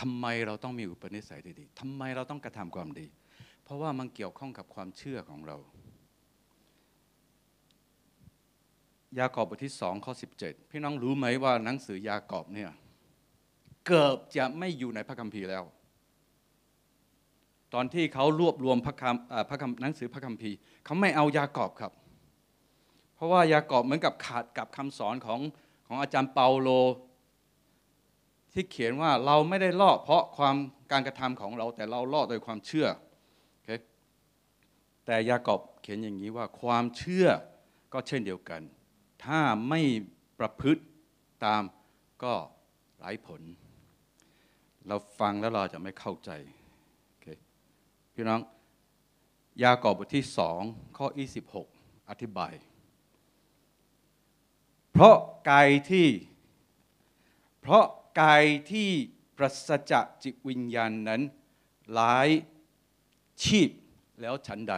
[0.00, 3.08] ทำไมเราต้องมีอุปนิสัยดีๆทำไมเราต้องกระทำความดี
[3.68, 5.56] เพราะว่ามันเกี่ยวข้องกับความเชื่อของเรา
[9.18, 12.70] ยากอบบทที่สองข้อ 17 พี่น้องรู้ไหมว่าหนังสือยากอบเนี่ย
[13.86, 15.64] เกือบจะไม่อยู่ในพระคัมภีร์แล้ว
[17.74, 21.92] ตอนที่เขารวบรวมพระคำพระคำหนังสือพระคัมภีร์เขาไม่เอายากอบครับ
[23.14, 25.40] เพราะว่ายากอบเหมือนกับขาดกับคำสอนของ
[25.86, 26.68] ของอาจารย์เปาโล
[28.52, 30.56] ที่เขียนว่าเราไม่ได้ลอดเพราะความ
[30.92, 32.88] การกระทำของเราแต่เราลอดโดยความเชื่อ
[35.10, 37.28] แต่ยากอบเขียนอย่างนี้ว่าความเชื่อ
[37.92, 38.62] ก็เช่นเดียวกัน
[39.24, 39.80] ถ้าไม่
[40.38, 40.82] ประพฤติ
[41.44, 41.62] ตาม
[42.24, 42.34] ก็
[42.98, 43.42] ไร้ผล
[44.86, 46.30] เราฟังแล้วเราจะไม่เข้าใจ
[47.06, 47.26] โอเค
[48.14, 48.40] พี่น้อง
[49.62, 50.60] ยากอบบทที่สอง
[50.96, 51.06] ข้อ
[51.58, 52.54] 26 อธิบาย
[54.92, 55.16] เพราะ
[55.50, 56.08] กายที่
[57.60, 57.84] เพราะ
[58.20, 58.88] กายที่
[59.36, 61.22] ปราศจากจิตวิญญาณนั้น
[61.94, 62.28] หลาย
[63.44, 63.70] ชีพ
[64.20, 64.74] แล้วฉันใด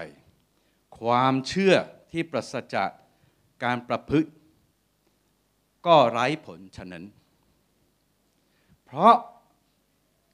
[0.99, 1.75] ความเชื่อ
[2.13, 2.91] ที่ปราศจาก
[3.65, 4.31] การประพฤติ
[5.87, 7.05] ก็ไร้ผลฉะนั้น
[8.85, 9.15] เพราะ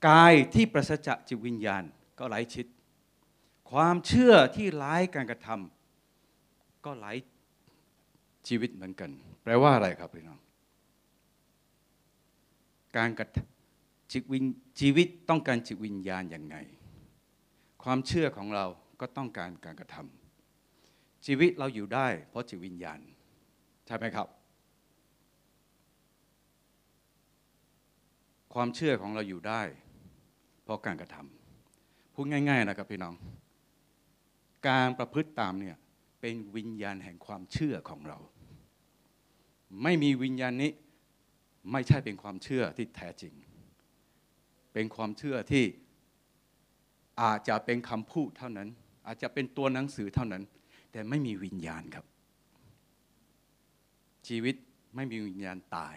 [0.09, 1.83] กายที่ปราศจากจิตวิญญาณ
[2.19, 2.67] ก็ไร้ชิด
[3.71, 7.13] ความเชื่อที่ไร้การกระทำก็ไร้
[8.49, 9.11] ชีวิตเหมือนกัน
[9.43, 10.41] แปลว่าอะไรครับพี่น้อง
[12.97, 13.27] การกระ
[14.13, 14.45] จิตวิญ
[14.81, 16.57] ชีวิตต้องการจิตวิญญาณอย่างไง
[17.83, 18.67] ความเชื่อของเรา
[19.01, 23.01] ก็ต้องการการกระทำชีวิตเราอยู่ได้ เพราะจิตวิญญาณ
[23.87, 24.29] ใช่ไหมครับ
[28.55, 29.63] ความเชื่อของเราอยู่ได้
[30.65, 31.17] เพราะการกระท
[32.15, 33.15] พูดง่าย ๆ นะครับพี่น้อง
[34.69, 35.77] การประพฤติตามเนี่ย
[36.21, 38.19] เป็นวิญญาณแห่งความเชื่อของเรา
[39.83, 40.71] ไม่มีวิญญาณนี้
[41.73, 43.35] ไม่ใช่เป็นความเชื่อที่แท้จริง
[44.73, 45.65] เป็นความเชื่อที่
[47.23, 48.69] อาจจะเป็นคำพูดเท่านั้น
[49.07, 50.43] อาจจะเป็นตัวหนังสือเท่านั้น
[50.93, 52.07] แต่ไม่มีวิญญาณครับ
[54.29, 54.57] ชีวิต
[54.97, 55.97] ไม่มีวิญญาณตาย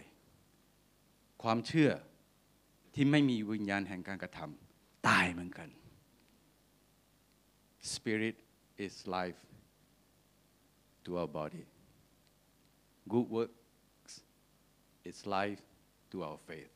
[1.43, 1.91] ความเชื่อ
[2.93, 5.69] ที่ไม่มีวิญญาณแห่งการกระทำตายเหมือนกัน
[7.93, 8.35] Spirit
[8.85, 9.41] is life
[11.05, 11.65] to our body.
[13.07, 14.13] Good works
[15.09, 15.61] is life
[16.11, 16.73] to our faith.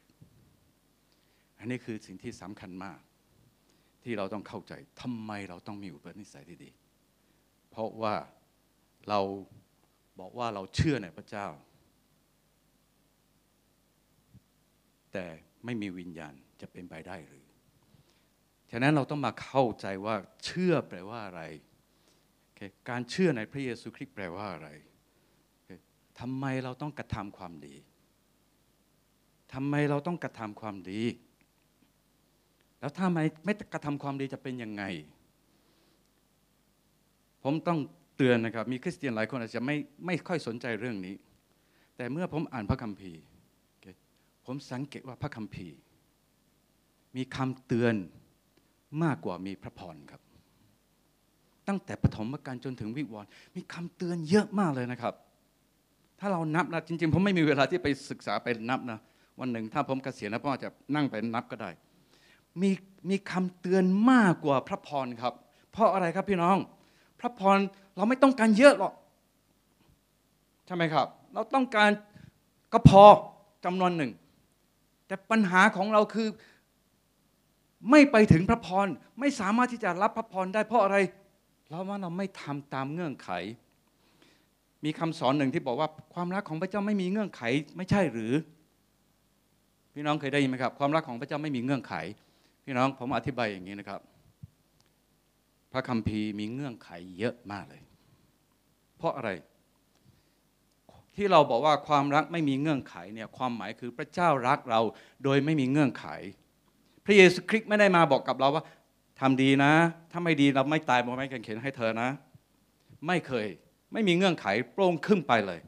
[1.60, 3.00] อันนี้คือสิ่งที่สำคัญมาก
[4.04, 6.72] ที่เราต้องเข้าใจทำไมเราต้องมีอุปนิสัยที่ดี
[7.70, 8.16] เพราะว่า
[9.10, 9.20] เรา
[10.20, 11.48] บอกว่าเราเชื่อในพระเจ้า
[15.14, 15.26] แต่
[15.66, 17.48] ไม่มีวิญญาณจะเป็นไปได้หรือ
[18.72, 21.42] ฉะนั้นเราต้องมาเข้าใจว่าเชื่อแปลว่าอะไร
[22.90, 24.70] การเชื่อในพระเยซูคริสต์แปลว่าอะไร
[26.20, 27.76] ทำไมเราต้องกระทำความดี
[29.54, 31.02] ทำไมเราต้องกระทำความดี
[32.84, 34.84] แล้วถ้าไม่ไม่กระทำความดีจะเป็นยังไง
[37.44, 37.80] ผมต้อง
[38.18, 41.16] เตือนนะครับ มีคริสเตียนหลายคนอาจจะไม่ไม่ค่อยสนใจเรื่องนี้
[41.98, 43.22] แต่เมื่อผมอ่านพระคัมภีร์
[44.46, 45.76] ผมสังเกตว่าพระคัมภีร์
[47.16, 47.96] มีคำเตือน
[49.04, 50.22] มากกว่ามีพระพรครับ
[51.68, 55.14] ตั้งแต่ปฐมกาลจนถึงวิวรณ์มีคำเตือนเยอะมากเลยนะครับ
[56.20, 59.00] ถ้าเรานับนะจริงๆ ผมไม่มีเวลาที่ไปศึกษาไปนับนะ
[59.40, 61.72] วันหนึ่งถ้าผมเกษียณแล้วผมอจะนั่งไปนับก็ได้
[62.62, 62.70] มี
[63.10, 65.34] มีคำเตือนมากกว่าพระพรครับ
[65.72, 66.58] เพราะอะไรครับพี่น้อง
[67.20, 67.58] พระพร
[67.96, 68.94] เราไม่ต้องการเยอะหรอก
[70.66, 71.90] ใช่ไหมครับ เราต้องการ
[72.74, 73.04] ก็พอ
[73.66, 74.12] จำนวนหนึ่ง
[75.08, 76.28] แต่ปัญหาของเราคือ
[77.92, 78.88] ไม่ไปถึงพระพร
[79.20, 80.98] ไม่สามารถที่จะรับพระพรได้เพราะอะไร
[81.70, 83.30] เราว่าเราไม่ทำตามเงื่อนไข
[84.84, 87.42] มีคำสอนหนึ่งที่บอกว่าความรักของพระเจ้าไม่มีเงื่อนไข
[87.78, 88.34] ไม่ใช่หรือ
[89.94, 91.94] พี่น้องเคยได้ยินไหมครับ ความรักของพระเจ้าไม่มีเงื่อนไข
[92.66, 94.02] พี่น้องผมอธิบายอย่างนี้นะครับ
[95.72, 97.82] พระคัมภีร์มีเงื่อนไขเยอะมากเลย
[98.98, 99.30] เพราะอะไร
[101.16, 104.82] ที่เราบอกว่าความรักไม่มีเงื่อนไขเนี่ยความหมายคือพระเจ้ารักเรา
[105.24, 106.06] โดยไม่มีเงื่อนไข
[107.06, 108.64] พระเยซูคริสต์ไม่ได้มาบอกกับเราว่า
[109.20, 109.72] ทำดีนะ
[110.12, 112.10] ถ้าไม่ดีเราไม่ตายบนไม้กางเขนให้เธอนะ
[113.08, 113.48] ไม่เคย
[113.94, 115.60] ไม่มีเงื่อนไขโปร่งขึ้นไปเลย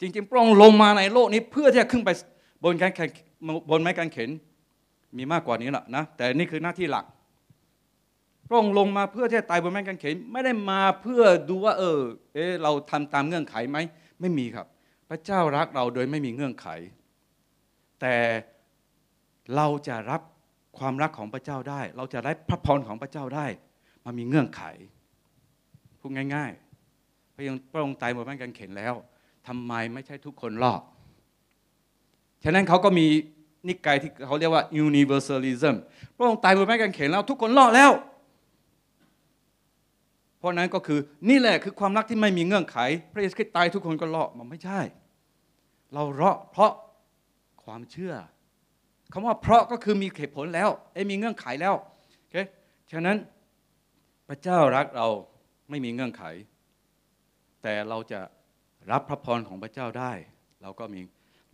[0.00, 2.10] จริงๆโปร่งลงมาในโลกนี้เพื่อที่จะขึ้นไป
[2.64, 2.90] บนการ
[3.70, 4.30] บนไม้กางเขน
[5.16, 7.04] มีมากกว่านี้แหละนะแต่นี่คือหน้าที่หลัก
[8.46, 12.00] พระองค์ลงมาเพื่อที่จะตายบนไม้กางเขนไม่ได้มาเพื่อดูว่า เออ
[12.34, 13.78] เออเราทำตามเงื่อนไขไหม
[14.20, 14.66] ไม่มีครับ
[15.08, 16.68] พระเจ้ารักเราโดยไม่มีเงื่อนไข
[18.00, 18.16] แต่
[19.56, 20.22] เราจะรับ
[20.78, 23.46] ความรักของพระเจ้าได้ เราจะได้พระพรของพระเจ้าได้
[24.04, 24.62] มันมีเงื่อนไข
[26.00, 26.52] พูดง่าย
[26.94, 28.94] ๆ พระองค์พระองค์ตายบนไม้กางเขนแล้ว
[29.46, 30.82] ทำไมไม่ใช่ทุกคนรอด
[32.44, 33.06] ฉะนั้นเขาก็มี
[33.68, 35.74] นิกายที่เขาเรียกว่า universalism
[36.16, 37.92] พระองค์ตายบนไม้กางเขนแล้ว ทุกคนรอดแล้ว
[40.38, 42.78] เพราะนั้นก็คือนี่แหละคือความรักที่ไม่มีเงื่อนไข
[43.12, 44.80] พระเยซูคริสต์ตายทุกคนก็รอดมันไม่ใช่
[45.94, 46.72] เรารอดเพราะ
[47.64, 48.14] ความเชื่อ
[49.12, 51.74] คำว่าเพราะก็คือมีเหตุผลแล้วไอ้มีเงื่อนไขแล้ว
[52.18, 52.36] โอเค
[52.90, 53.16] ฉะนั้น
[54.28, 55.08] พระเจ้ารักเรา
[55.70, 56.24] ไม่มีเงื่อนไข
[57.62, 58.20] แต่เราจะ
[58.90, 60.12] รับพระพรของพระเจ้าได้
[60.62, 61.00] เราก็มี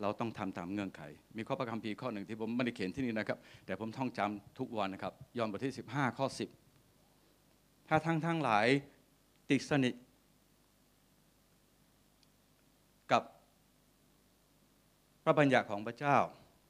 [0.03, 1.03] เราต้องทำตามเงื่อนไข
[1.37, 6.27] มีข้อประคัมภีร์ข้อหนึ่งที่ผมไม่ได้เขียนที่นี่นะครับ แต่ผมท่องจำทุกวันนะครับ ยอห์นบทที่ 15 ข้อ
[7.09, 8.67] 10 ถ้าทั้งทั้งหลาย
[9.51, 9.95] ติดสนิท
[13.13, 13.23] กับ
[15.25, 16.17] พระบัญญัติของพระเจ้า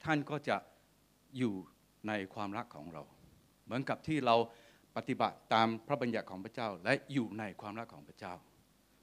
[0.04, 0.56] ท่านก็จะ
[1.38, 1.54] อยู่
[2.08, 3.02] ในความรักของเรา
[3.64, 4.36] เหมือนกับที่เรา
[4.96, 8.34] ปฏิบัติตามพระบัญญัติของพระเจ้า และอยู่ในความรักของพระเจ้า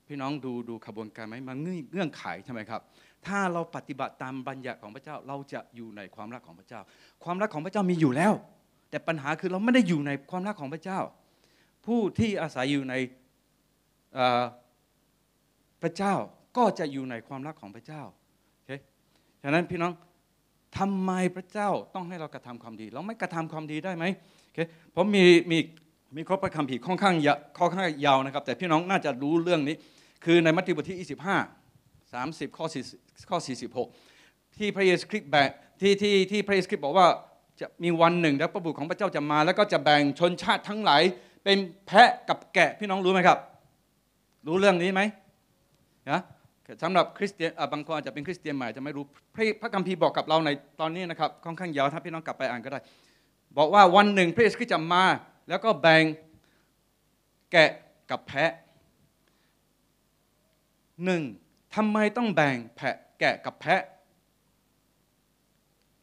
[0.10, 2.82] พี่น้องดูดูขบวนการไหมมันเงื่อนไขใช่ไหมครับ
[3.26, 6.82] ถ้าเราปฏิบัติตามบัญญัติของพระเจ้าเราจะอยู่ในความรักของพระเจ้า
[7.24, 8.34] ความรักของพระเจ้ามีอยู่แล้ว
[8.90, 11.00] แต่ปัญหาคือเราไม่ได้อยู่ในความรักของพระเจ้า
[11.86, 12.96] ผู้ที่อาศัยอยู่ใน
[15.82, 16.14] พระเจ้า
[16.58, 18.02] ก็จะอยู่ในความรักของพระเจ้า
[18.54, 18.72] โอเค
[19.44, 19.94] ฉะนั้นพี่น้อง
[20.78, 24.06] ทำไมพระเจ้าต้องให้เรากระทำความดี เราไม่กระทำความดีได้ไหม
[24.44, 24.60] โอเค
[24.96, 25.58] ผมมีมี
[26.16, 29.76] มีข้อประคำผิดค่อนข้างยาวค่อนข้างยาวนะครับ แต่พี่น้องน่าจะรู้เรื่องนี้
[30.26, 31.00] คือในมัทธิวบทที่
[31.72, 31.76] 25
[32.14, 32.66] 30 ข้อ
[32.98, 33.38] 4ข้อ
[33.98, 35.50] 46 ที่พระเยซูคริสต์แบ่ง
[35.82, 37.08] ที่ที่ที่พระเยซูคริสต์บอกว่า
[37.62, 41.02] จะมีวันหนึ่งแล้วพระบุตรของพระเจ้าจะมา แล้วก็จะแบ่งชนชาติทั้งหลาย
[41.44, 43.38] เป็นแพะกับแกะพี่น้องรู้ไหมครับ
[44.48, 45.02] รู้เรื่องนี้ไหม
[46.12, 46.22] นะ
[46.84, 49.04] สำหรับคริสเตียนบางคนอาจจะเป็นคริสเตียนใหม่จะไม่รู้
[49.62, 52.80] พระคัมภีร์บอกกับเราในตอนนี้นะครับค่อนข้างยาวถ้าพี่น้องกลับไปอ่านก็ได้
[53.58, 55.04] บอกว่าวันหนึ่งพระเยซูคริสต์จะมา
[55.50, 56.04] แล้วก็แบ่ง
[57.52, 57.70] แกะ
[58.12, 58.52] กับแพะ
[61.06, 61.24] หนึ่ง
[61.76, 63.82] ทำไมต้องแบ่งแพะแกะกับแพะ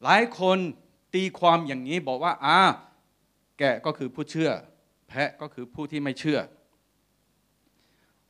[0.03, 0.59] หลายคน
[1.15, 2.59] ตีความอย่างนี้บอกว่าอ่า
[3.59, 4.51] แกะก็คือผู้เชื่อ
[5.09, 6.39] แพะก็คือผู้ที่ไม่เชื่อ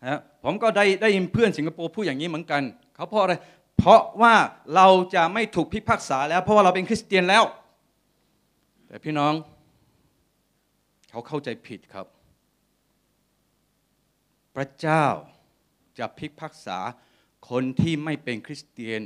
[0.07, 2.63] นะผมก็ได้ได้ยินเพื่อนสิงคโปร์พูดอย่างนี้เหมือนกัน
[2.95, 3.35] เขาเพราะอะไร
[3.79, 4.35] เพราะว่า
[4.75, 7.45] เราจะไม่ถูกพิพากษาแล้ว เพราะว่าเราเป็นคริสเตียนแล้ว
[8.87, 9.33] แต่พี่น้อง
[11.11, 12.07] เขาเข้าใจผิดครับ
[14.55, 15.05] พระเจ้า
[15.99, 16.79] จะพิพากษา
[17.51, 19.01] คนที่ไม่เป็นคริสเตียน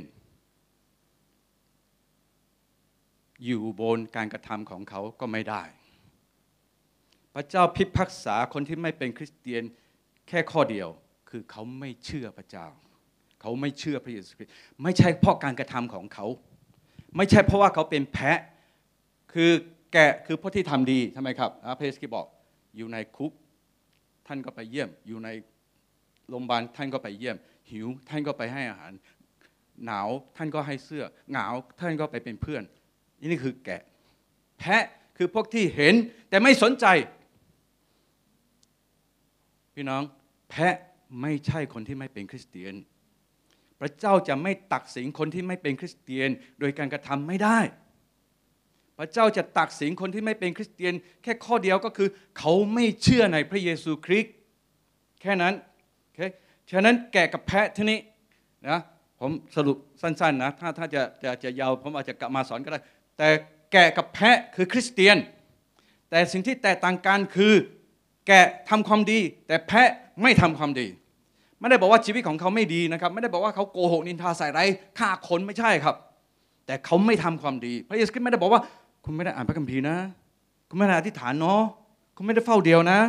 [3.45, 5.63] อยู่บนการกระทำของเขาก็ไม่ได้
[7.33, 9.63] พระเจ้าพิพากษาคนที่ไม่เป็นคริสเตียน
[10.27, 10.89] แค่ข้อเดียว
[11.29, 12.67] คือเขาไม่เชื่อพระเจ้า
[13.41, 16.25] เขาไม่เชื่อพระเยซูคริสต์ไม่ใช่เพราะการกระทำของเขา
[17.17, 18.39] ไม่ใช่เพราะว่าเขาเป็นแพะ
[19.33, 19.51] คือ
[19.93, 22.27] แกะคือพวกที่ทำดีใช่ไหมครับพระเยซูคริสต์บอก
[22.77, 23.31] อยู่ในคุก
[24.27, 25.29] ท่านก็ไปเยี่ยมอยู่ใน
[26.31, 27.37] โรงพยาบาลท่านก็ไปเยี่ยม
[27.71, 28.93] หิวท่านก็ไปให้อาหาร
[29.85, 31.45] หนาวท่านก็ให้เสื้อเหงา
[31.79, 32.63] ท่านก็ไปเป็นเพื่อน
[33.31, 33.81] นี่คือแกะ
[34.59, 34.83] แพะ
[35.17, 35.95] คือพวกที่เห็น
[36.29, 36.85] แต่ไม่สนใจ
[39.73, 40.03] พี่น้อง
[40.49, 40.75] แพะ
[41.21, 42.73] ไม่ใช่คนที่ไม่เป็นคริสเตียน
[43.79, 47.59] พระเจ้าจะไม่ตักสินคนที่ไม่เป็นคริสเตียน โดยการกระทำไม่ได้
[48.97, 54.33] พระเจ้าจะตักสินคนที่ไม่เป็นคริสเตียน แค่ข้อเดียวก็คือ เขาไม่เชื่อในพระเยซูคริสต์
[55.21, 55.53] แค่นั้น
[56.69, 57.99] ฉะนั้นแกะกับแพะที่นี้
[58.69, 58.79] นะ
[59.19, 62.79] ผมสรุปสั้นๆนะถ้าถ้าจะจะจะยาวผมอาจจะกลับมาสอนก็ได้
[63.17, 63.27] แต่
[63.71, 65.17] แกะกับแพะคือคริสเตียน
[66.09, 67.53] แต่สิ่งที่แตกต่างกันคือ
[68.27, 69.89] แกะทำความดี แต่แพะ
[70.21, 70.87] ไม่ทำความดี
[71.59, 74.67] ไม่ได้บอกว่าชีวิตของเขาไม่ดีนะครับ ไม่ได้บอกว่าเขาโกหกนินทาใส่ไร้าย
[74.99, 75.95] ฆ่าคนไม่ใช่ครับ
[76.65, 78.61] แต่เขาไม่ทำความดี พระเยซูคริสต์ไม่ได้บอกว่า
[79.05, 79.97] คุณไม่ได้อ่านพระคัมภีร์นะ
[80.69, 81.61] คุณไม่ได้อธิษฐานเนาะ
[82.15, 82.99] คุณไม่ได้เฝ้าเดียวนะ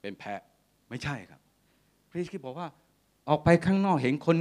[0.00, 0.40] เป็นแพะ
[0.88, 1.40] ไม่ใช่ครับ
[2.10, 2.68] พระเยซูบอกว่า
[3.28, 4.36] ออกไปข้างนอกเห็นคน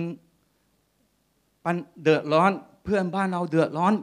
[1.63, 2.51] ปันเดือดร้อน
[2.83, 3.93] เพื่อนบ้านเราเดือดร้อน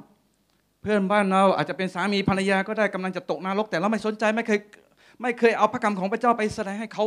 [0.83, 4.59] เพื่อนบ้านเราอาจจะเป็นสามีภรรยาก็ได้กำลังจะตกนรก แต่เราไม่สนใจไม่เคย
[5.23, 7.05] ไม่เคยเอาพระคำของพระเจ้าไปแสดงให้เขา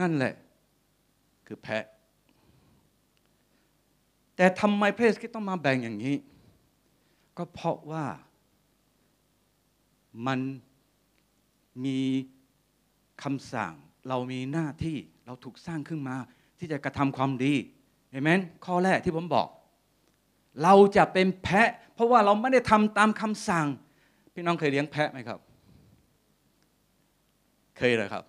[0.00, 0.34] นั่นแหละ
[1.46, 1.84] คือแพะ
[4.36, 6.16] แต่ทำไมพระเยซูต้องมาแบ่งอย่างนี้
[7.36, 8.04] ก็เพราะว่า
[10.26, 10.38] มัน
[11.84, 11.98] มี
[13.24, 13.72] คำสั่ง
[14.08, 16.16] เรามีหน้าที่เราถูกสร้างขึ้นมา
[16.58, 17.54] ที่จะกระทำความดี
[18.10, 18.30] เห็นไหม
[18.66, 19.46] ข้อแรกที่ผมบอก
[20.62, 23.66] เราจะเป็นแพะ เพราะว่าเราไม่ได้ทำตามคำสั่ง
[24.34, 25.38] พี่น้องเคยเลี้ยงแพะไหมครับ
[27.76, 28.24] เคยเลยครับ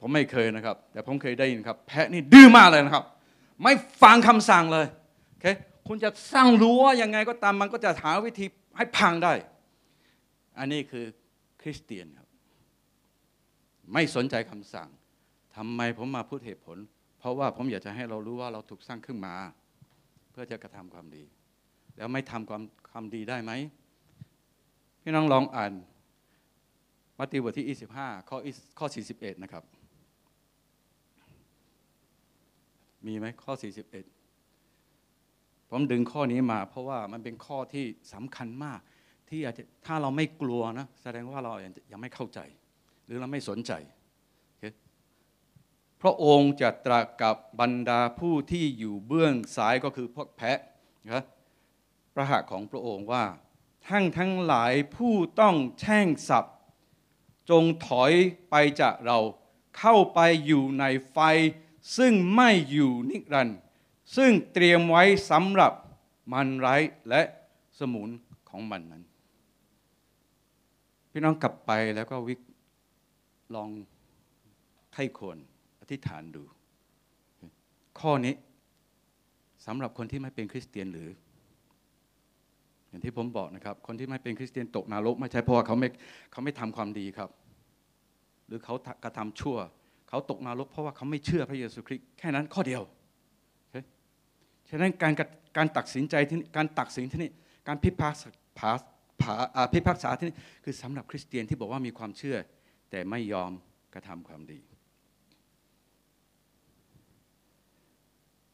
[0.00, 3.04] ผมไม่เคยนะครับ แต่ผมเคยได้ยินครับ แพะนี่ดื้อมากเลยนะครับ
[3.62, 4.86] ไม่ฟังคำสั่งเลย
[5.30, 5.46] โอเค
[5.88, 9.32] คุณจะสร้างรั้วยังไงก็ตามมันก็จะหาวิธีให้พังได้
[10.58, 11.04] อันนี้คือ
[11.62, 12.27] คริสเตียนครับ
[13.92, 14.88] ไม่สนใจคำสั่ง
[15.56, 16.78] ทำไมผมมาพูดเหตุผล
[17.18, 19.34] เพราะว่าผมอยากจะให้เรารู้ว่าเราถูกสร้างขึ้นมา
[20.30, 21.24] เพื่อจะกระทำความดี
[21.96, 23.52] แล้วไม่ทำความความดีได้ไหม
[25.02, 25.72] พี่น้องลองอ่าน
[27.18, 28.36] มัทธิวบทที่ 25 ข้อ
[28.78, 29.64] ข้อ 41 นะครับ
[33.06, 33.52] มีไหมข้อ
[34.42, 38.80] 41 ผมดึงข้อนี้มา เพราะว่ามันเป็นข้อที่สำคัญมาก
[39.28, 41.52] ที่อาจจะถ้าเราไม่กลัวนะ แสดงว่าเรา
[41.92, 42.40] ยังไม่เข้าใจ
[43.08, 43.72] หรือเราไม่สนใจ
[46.02, 50.58] พระองค์จะตรัสกับบรรดาผู้ที่อยู่เบื้องซ้ายก็คือพวกแพะ
[51.12, 51.24] นะ
[52.14, 53.24] ประหักของพระองค์ว่า
[53.88, 56.44] ทั้งทั้งหลายผู้ต้องแช่งสับ
[57.50, 58.12] จงถอย
[58.50, 59.18] ไปจากเรา
[59.78, 61.18] เข้าไปอยู่ในไฟ
[61.96, 63.60] ซึ่งไม่อยู่นิรันดร์
[64.16, 65.72] ซึ่งเตรียมไว้สำหรับ
[66.32, 66.76] มันไร้
[67.08, 67.22] และ
[67.78, 68.08] สมุน
[68.50, 69.02] ของมันนั้น
[71.10, 72.34] พี่น้องกลับไปแล้วก็วิ
[73.54, 73.70] ลอง
[74.92, 75.38] ไข้ควร
[75.80, 76.42] อธิษฐานดู
[78.00, 78.34] ข้อนี้
[79.66, 81.08] สำหรับคนที่ไม่เป็นคริสเตียนหรือ
[82.88, 85.88] อย่างที่ผมบอกนะครับ คนที่ไม่เป็นคริสเตียนตกนรกไม่ใช่เพราะว่าเขาไม่
[86.32, 87.30] เขาไม่ทำความดีครับ
[88.46, 88.74] หรือเขา
[89.04, 89.56] กระทำชั่ว
[90.08, 92.82] เขาตกนรกเพราะว่าเขาไม่เชื่อพระเยซูคริสต์แค่นั้นข้อเดียว
[94.70, 95.12] ฉะนั้นการ
[95.56, 97.30] การตัดสินใจที่การตัดสินที่นี่
[97.68, 98.70] การพิพากษา
[99.72, 102.36] พิพากษาที่นี่คือสำหรับคริสเตียนที่บอกว่ามีความเชื่อ
[102.90, 103.50] แต่ไม่ยอม
[103.94, 104.60] กระทำความดี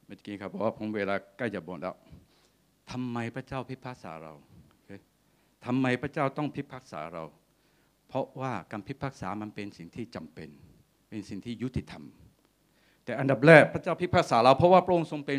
[0.07, 1.97] เมื่อกี้ครับบอกว่าผมเวลาใกล้จะหมดแล้ว
[2.91, 4.35] ทำไมพระเจ้าพิพากษาเรา
[5.67, 7.25] ทำไมพระเจ้าต้องพิพากษาเรา
[8.09, 10.49] เพราะว่าการพิพากษามันเป็นสิ่งที่จำเป็น
[11.09, 12.05] เป็นสิ่งที่ยุติธรรม
[13.05, 15.39] แต่อันดับแรกพระเจ้าพิพากษาเรา เพราะว่าพระองค์ทรงเป็น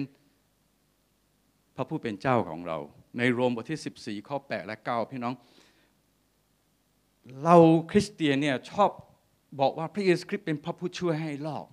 [1.76, 2.78] พระผู้เป็นเจ้าของเรา
[3.18, 5.34] ในโรมบทที่ 14 ข้อ 8 และ 9 พี่น้อง
[7.43, 7.55] เรา
[7.91, 8.89] คริสเตียนเนี่ยชอบ
[9.59, 11.65] บอกว่าพระเยซูคริสต์เป็นพระผู้ช่วยให้รอด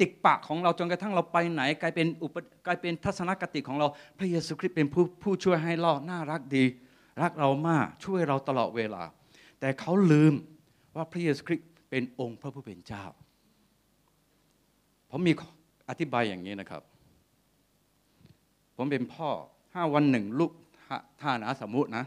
[0.00, 2.36] ติดปากของเราจนกระทั่งเราไปไหน กลายเป็นอุป
[2.66, 3.86] กลายเป็นทัศนคติของเรา
[4.18, 6.64] พระเยซูคริสต์เป็นผู้ผู้ช่วยให้รอดน่ารักดี
[7.22, 9.02] รักเรามากช่วยเราตลอดเวลา
[9.60, 10.34] แต่เขาลืม
[10.96, 13.04] ว่าพระเยซูคริสต์เป็นองค์พระผู้เป็นเจ้า
[15.10, 15.32] ผมมี
[15.90, 16.82] อธิบายอย่างนี้นะครับ
[18.76, 19.28] ผมเป็นพ่อ
[19.72, 20.52] ถ้าวันหนึ่งลูก
[21.20, 22.04] ถ้านะสมมุตินะ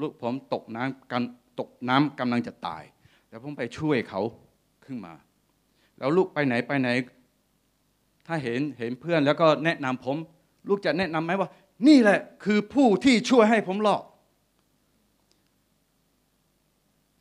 [0.00, 1.22] ลูกผมตกน้ำกัน
[1.60, 2.82] ตกน้ำกำลังจะตาย
[3.28, 4.20] แต่ผมไปช่วยเขา
[4.84, 5.14] ขึ้นมา
[5.98, 6.88] แล้วลูกไปไหนไปไหน
[8.26, 10.16] ถ้าเห็นเห็นเพื่อนแล้วก็แนะนำผม
[10.68, 11.48] ลูกจะแนะนำไหมว่า
[11.88, 14.02] นี่แหละคือผู้ที่ช่วยให้ผมรอด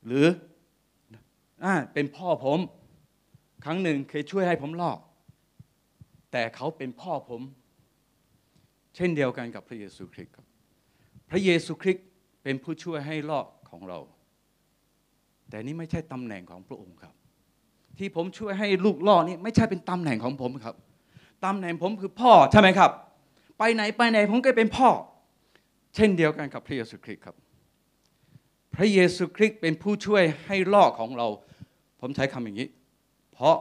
[0.05, 0.27] หรือ
[1.63, 2.59] อ่าเป็นพ่อผม
[3.65, 4.99] ครั้งหนึ่งเคยช่วยให้ผมรอด
[6.31, 7.41] แต่เขาเป็นพ่อผม
[8.95, 10.45] เช่นเดียวกันกับพระเยซูคริสต์ครับ
[11.29, 12.07] พระเยซูคริสต์
[12.43, 13.99] เป็นผู้ช่วยให้รอดของเรา
[15.49, 17.13] แต่นี่ไม่ใช่ตำแหน่งของพระองค์ครับ
[17.97, 20.75] ที่ผมช่วยให้ลูกรอดนี่ไม่ใช่เป็นตำแหน่งของผมครับ
[21.45, 22.91] ตำแหน่งผมคือพ่อใช่ไหมครับ
[23.59, 24.89] ไปไหนไปไหนผมก็เป็นพ่อ
[25.95, 27.35] เช่นเดียวกันกับพระเยซูคริสต์ครับ
[28.75, 31.27] พระเยซูคริสต์เป็นผู้ช่วยให้รอดของเรา
[32.01, 32.69] ผมใช้คำอย่างนี้
[33.33, 33.57] เพราะ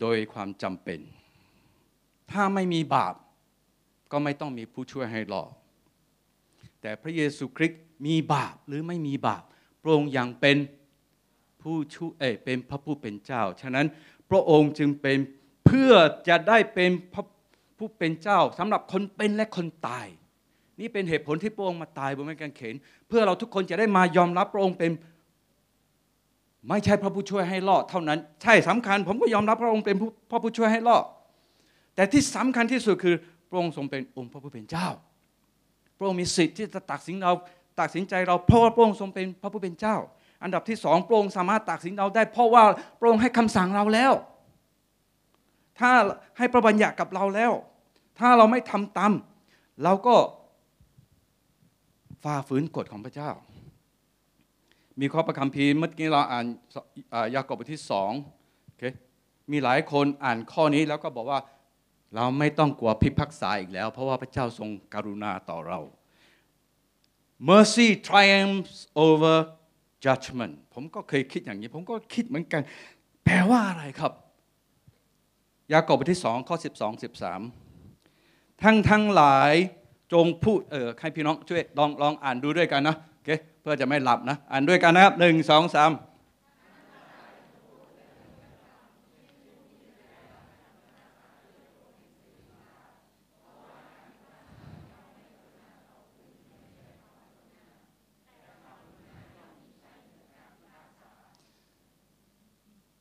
[0.00, 1.00] โดยความจำเป็น
[2.30, 3.14] ถ้าไม่มีบาป
[4.12, 5.50] ก็ไม่ต้องมีผู้ช่วยให้รอด
[6.82, 9.42] แต่พระเยซูคริสต์มีบาปหรือไม่มีบาป
[9.82, 10.56] พระองค์ยังเป็น
[11.62, 13.86] ผู้ช่วยเป็นพระผู้เป็นเจ้า ฉะนั้น
[14.30, 15.18] พระองค์จึงเป็น
[15.66, 15.92] เพื่อ
[16.28, 17.24] จะได้เป็นพระ
[17.78, 20.06] ผู้เป็นเจ้าสำหรับคนเป็นและคนตาย
[20.80, 22.74] นี่เป็นเหตุผลที่พระองค์มาตายบนไม้กางเขน
[23.08, 24.90] เพื่อเราทุกคนจะได้มายอมรับพระองค์เป็น
[26.68, 29.96] ไม่ใช่พระผู้ช่วยให้รอดเท่านั้น ใช่สำคัญ ผมก็ยอมรับพระองค์เป็น
[30.30, 31.04] พระผู้ช่วยให้รอด
[31.94, 33.14] แต่ที่สำคัญที่สุดคือ
[33.50, 34.88] พระองค์ทรงเป็นองค์พระผู้เป็นเจ้า
[36.00, 37.32] พระองค์มีสิทธิ์ที่จะตัดสินเรา
[37.80, 39.96] ตัดสินใจเราเพราะว่าพระองค์ทรงเป็นพระผู้เป็นเจ้า
[40.42, 42.62] อันดับที่สองพระองค์สามารถตัดสินเราได้ เพราะว่า
[43.00, 44.12] พระองค์ให้คำสั่งเราแล้ว
[45.78, 45.92] ถ้า
[46.38, 47.52] ให้พระบัญญัติกับเราแล้ว
[48.18, 49.12] ถ้าเราไม่ทำตาม
[49.84, 50.16] เราก็
[52.24, 53.30] ฝ่าฝืนกฎของพระเจ้า
[55.00, 56.46] มีข้อประคำพีเมื่อกี้เราอ่าน
[57.34, 58.10] ยากอบบทที่สอง
[58.66, 58.82] โอเค
[59.50, 61.38] มีหลายคนอ่านข้อนี้แล้วก็บอกว่า
[62.14, 65.80] เราไม่ต้องกลัวพิพากษาอีกแล้ว เพราะว่าพระเจ้าทรงกรุณาต่อเรา
[67.48, 69.36] mercy triumphs over
[70.04, 72.62] judgment ผมก็เคยคิดอย่างนี้ ผมก็คิดเหมือนกัน
[73.24, 74.12] แปลว่าอะไรครับ
[75.72, 77.40] ยากอบบทที่สองข้อสิบสองสิบสาม
[78.62, 79.52] ทั้งทั้งหลาย
[80.12, 83.30] จงพูดเออใครพี่น้องช่วยลองลองอ่านดูด้วยกันนะโอเค
[83.60, 85.90] เพื่อจะไม่หลับนะ อ่านด้วยกันนะครับหนึ่งสองสาม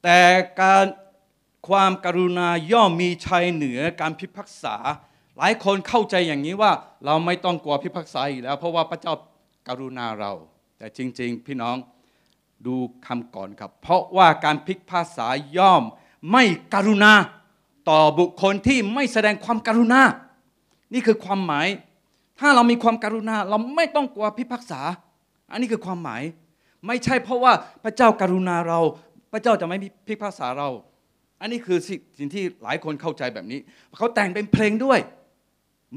[0.03, 0.19] แต่
[0.61, 0.85] การ
[1.67, 4.75] ความกรุณาย่อมมีชัยเหนือการพิพากษา
[5.37, 6.71] หลายคนเข้าใจอย่างนี้ว่า
[7.05, 9.13] เราไม่ต้องกลัวพิพากษาอีกแล้ว เพราะว่าพระเจ้า
[9.67, 10.31] กรุณาเรา
[10.77, 11.77] แต่จริง ๆ พี่น้อง
[12.65, 12.75] ดู
[13.05, 15.27] คำก่อนครับ เพราะว่าการพิพากษา
[15.57, 15.83] ย่อม
[16.31, 16.43] ไม่
[16.73, 17.13] กรุณา
[17.89, 20.01] ต่อบุคคลที่ไม่แสดงความกรุณา
[20.93, 21.67] นี่คือความหมาย
[22.39, 24.81] ถ้าเรามีความกรุณาเราไม่ต้องกลัวพิพากษา
[25.51, 26.21] อันนี้คือความหมาย
[26.87, 28.79] ไม่ใช่เพราะว่าพระเจ้ากรุณาเรา
[29.31, 29.77] พระเจ้าจะไม่
[30.07, 30.69] พิพากษาเรา
[31.41, 31.77] อันนี้คือ
[32.19, 33.59] สิ่งที่หลายคนเข้าใจแบบนี้
[33.97, 34.99] เขาแต่งเป็นเพลงด้วย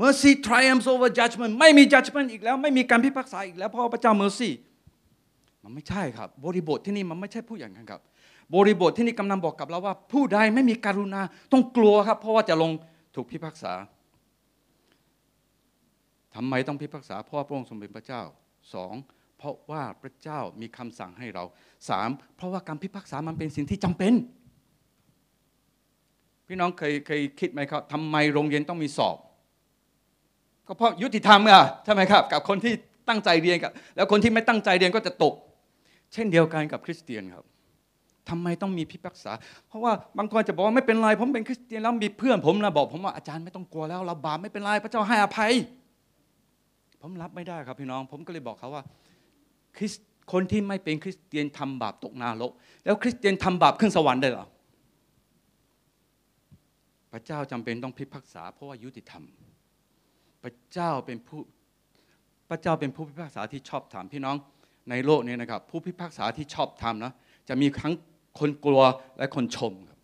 [0.01, 4.51] mercy triumphs over judgment ไม่มี judgment อีกแล้ว ไม่มีการพิพากษาอีกแล้วเพราะพระเจ้า mercy
[5.65, 8.01] มันไม่ใช่ครับ บริบทที่นี่มันไม่ใช่ผู้อย่างนั้นครับ
[8.55, 11.21] บริบทที่นี่กำลังบอกกับเราว่า ผู้ใดไม่มีการุณา
[11.53, 12.71] ต้องกลัวครับ เพราะว่าจะลง
[13.15, 13.73] ถูกพิพากษา
[16.35, 18.23] ทำไมต้องพิพากษาเพราะว่าพระองค์ทรงเป็นพระเจ้า
[18.75, 18.95] สอง
[19.43, 21.45] เพราะว่าพระเจ้ามีคำสั่งให้เรา
[21.89, 24.13] สามเพราะว่าการพิพากษามันเป็นสิ่งที่จำเป็น
[26.49, 29.17] พี่น้องเคยเคยคิดไหมครับทำไมโรงเรียนต้องมีสอบ
[30.67, 32.73] ก็เพราะยุติธรรมอะใช่ไหมครับ กับคนที่
[33.09, 35.35] ตั้งใจเรียนกับ แล้วคนที่ไม่ตั้งใจเรียนก็จะตก
[36.13, 37.45] เช่นเดียวกันกับคริสเตียนครับ
[38.31, 39.33] ทำไมต้องมีพิพากษา
[39.69, 45.53] เพราะว่าบางคนจะบอกว่าไม่เป็นไรผมเป็นคริสเตียนแล้วมีเพื่อนผมนะบอก ผมว่าอาจารย์ไม่ต้องกลัวแล้วเราบาปไม่เป็นไรพระเจ้าให้อภัย
[47.03, 48.83] ผมรับไม่ได้ครับพี่น้อง ผมก็เลยบอกเขาว่า
[49.77, 49.93] คริส
[50.33, 52.53] คนที่ไม่เป็นคริสเตียนทำบาปตกนรก
[52.85, 54.47] แล้วคริสเตียนทำบาปขึ้นสวรรค์ได้หรอ
[57.13, 59.23] พระเจ้าจำเป็นต้องพิพากษาเพราะว่ายุติธรรม
[60.43, 61.41] พระเจ้าเป็นผู้
[62.49, 64.37] พระเจ้าเป็นผู้พิพากษาที่ชอบธรรมพี่น้อง
[64.91, 67.13] ในโลกนี้นะครับ ผู้พิพากษาที่ชอบธรรมนะ
[67.49, 67.93] จะมีทั้ง
[68.39, 68.83] คนกลัว
[69.19, 69.99] และคนชมครับ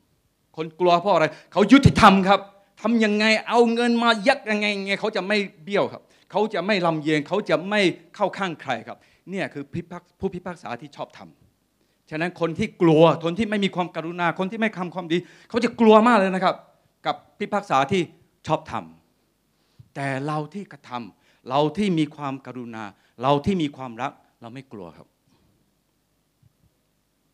[0.57, 2.41] คนกลัวเพราะอะไรเขายุติธรรมครับ
[2.83, 7.81] ทำยังไงเอาเงินมายักยังไงไงเขาจะไม่เบี้ยวครับ เขาจะไม่ลำเยงเขาจะไม่
[8.17, 8.99] เข้าข้างใครครับ
[9.31, 15.19] เนี่ยคือพิพากผู้พิพากษาที่ชอบทำฉะนั้นคนที่กลัวคนที่ไม่มีความกรุณาคนที่ไม่ทำความดี
[15.49, 16.55] เขาจะกลัวมากเลยนะครับ
[17.07, 18.03] กับพิพากษาที่
[18.47, 22.85] ชอบทำแต่เราที่กระทำเราที่มีความกรุณา
[23.23, 25.09] เราที่มีความรักเราไม่กลัวครับ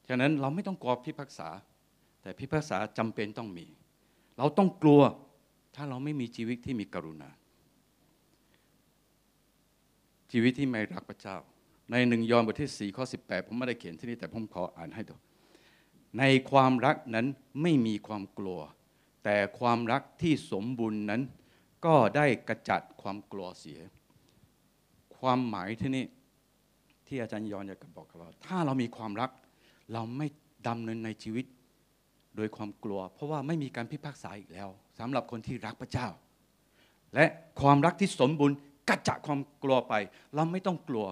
[0.09, 1.49] ฉะนั้นเราไม่ต้องกลัวพิพากษา
[2.22, 3.66] แต่พิพากษาจำเป็นต้องมี
[4.38, 5.01] เราต้องกลัว
[5.74, 7.30] ถ้าเราไม่มีชีวิตที่มีกรุณา
[10.32, 11.36] ชีวิตที่ไม่รักพระเจ้า
[11.91, 15.14] ในหนึ่งยอห์นบทที่ 4 ข้อ 18 ผมไม่ได้เขียนที่นี่แต่ผมขออ่านให้ดู
[16.18, 17.26] ในความรักนั้น
[17.62, 18.61] ไม่มีความกลัว
[19.24, 21.22] แต่ความรักที่สมบูรณ์นั้น
[21.87, 23.80] ก็ได้กระจัดความกลัวเสีย
[25.18, 26.05] ความหมายที่นี่
[27.07, 29.30] ที่อาจารย์ยอนอยากจะบอกกับเราถ้าเรามีความรัก
[29.93, 30.26] เราไม่
[30.68, 31.47] ดำเนินในชีวิต
[32.37, 34.68] โดยความกลัว เพราะว่าไม่มีการพิพากษาอีกแล้ว
[34.99, 36.09] สำหรับคนที่รักพระเจ้า
[37.14, 37.24] และ
[37.61, 38.57] ความรักที่สมบูรณ์
[38.89, 39.95] กระจัดความกลัวไป
[40.35, 41.07] เราไม่ต้องกลัว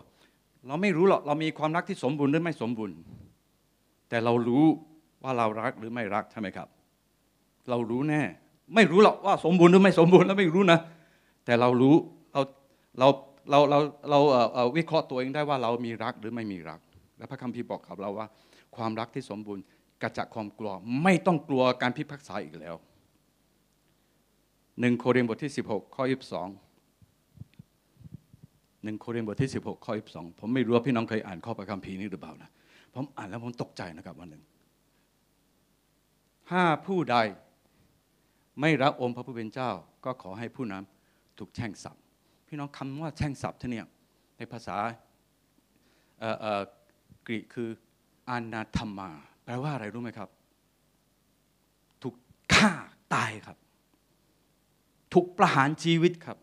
[0.66, 2.96] เราไม่รู้หรอกเรามีความรักที่สมบูรณ์หรือไม่สมบูรณ์
[4.08, 4.64] แต่เรารู้
[5.22, 6.68] ว่าเรารักหรือไม่รักใช่ไหมครับ
[7.70, 8.22] เรารู้แน่
[8.74, 10.78] ไม่รู้หรอกว่าสมบูรณ์หรือไม่สมบูรณ์แล้วไม่รู้นะ
[11.44, 11.94] แต่เรารู้
[12.32, 12.40] เรา
[12.98, 13.08] เรา
[13.50, 14.18] เราเรา
[14.54, 16.80] เราวิเคราะห์ตัวเองได้ว่าเรามีรักหรือไม่มีรัก
[17.18, 18.26] และพระคัมภีร์บอกกับเราว่า
[18.76, 19.62] ความรักที่สมบูรณ์
[20.02, 22.74] กระจัดความกลัวไม่ต้องกลัวการพิพากษาอีกแล้ว
[24.80, 26.04] หนึ่งโครินธ์บทที่ 16 ข้อ
[26.38, 26.61] 22
[28.84, 32.50] หนึ่งโครินธ์บทที่ 16 ข้อ 22 ผมไม่รู้ว่าพี่น้องเคยอ่านข้อพระคัมภีร์นี้หรือเปล่านะ
[32.94, 34.42] ผมอ่านแล้วผมตกใจนะครับวันหนึ่ง
[36.48, 37.16] ถ้าผู้ใด
[38.60, 39.70] ไม่รักองค์พระผู้เป็นเจ้า
[40.04, 40.84] ก็ขอให้ผู้นั้น
[41.38, 41.96] ถูกแช่งสับ
[42.48, 43.86] พี่น้องคำว่าแช่งสับที่เนี่ย
[44.38, 44.76] ในภาษา
[46.22, 46.62] อ่อเอ่อ
[47.26, 47.68] กรีกคือ
[48.28, 49.10] อานาธรรมา
[49.44, 50.28] แปลว่าอะไรรู้ไหมครับ
[52.02, 52.14] ถูก
[52.54, 52.72] ฆ่า
[53.14, 53.56] ตายครับ
[55.12, 56.38] ถูกประหารชีวิตครับ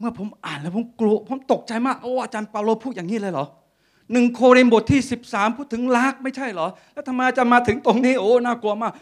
[0.00, 3.46] เมื่อผมอ่านแล้วผมกลัวผมตกใจมากโอ้อาจารย์เปาโลพูดอย่างนี้เลยเหรอ
[4.12, 8.92] หนึ่งโครินธ์บทที่ 13 พูดถึงรักไม่ใช่เหรอ แล้วทำไมจะมาถึงตรงนี้โอ้น่ากลัวมาก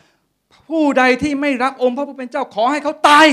[0.69, 3.27] ผู้ใดที่ไม่รักองค์พระผู้เป็นเจ้าขอให้เขาตาย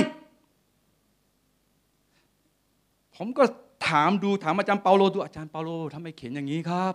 [3.16, 3.43] ผมก็
[3.88, 6.93] ถามดูถามอาจารย์เปาโลดูอาจารย์เปาโลทำไมเขียนอย่างนี้ครับ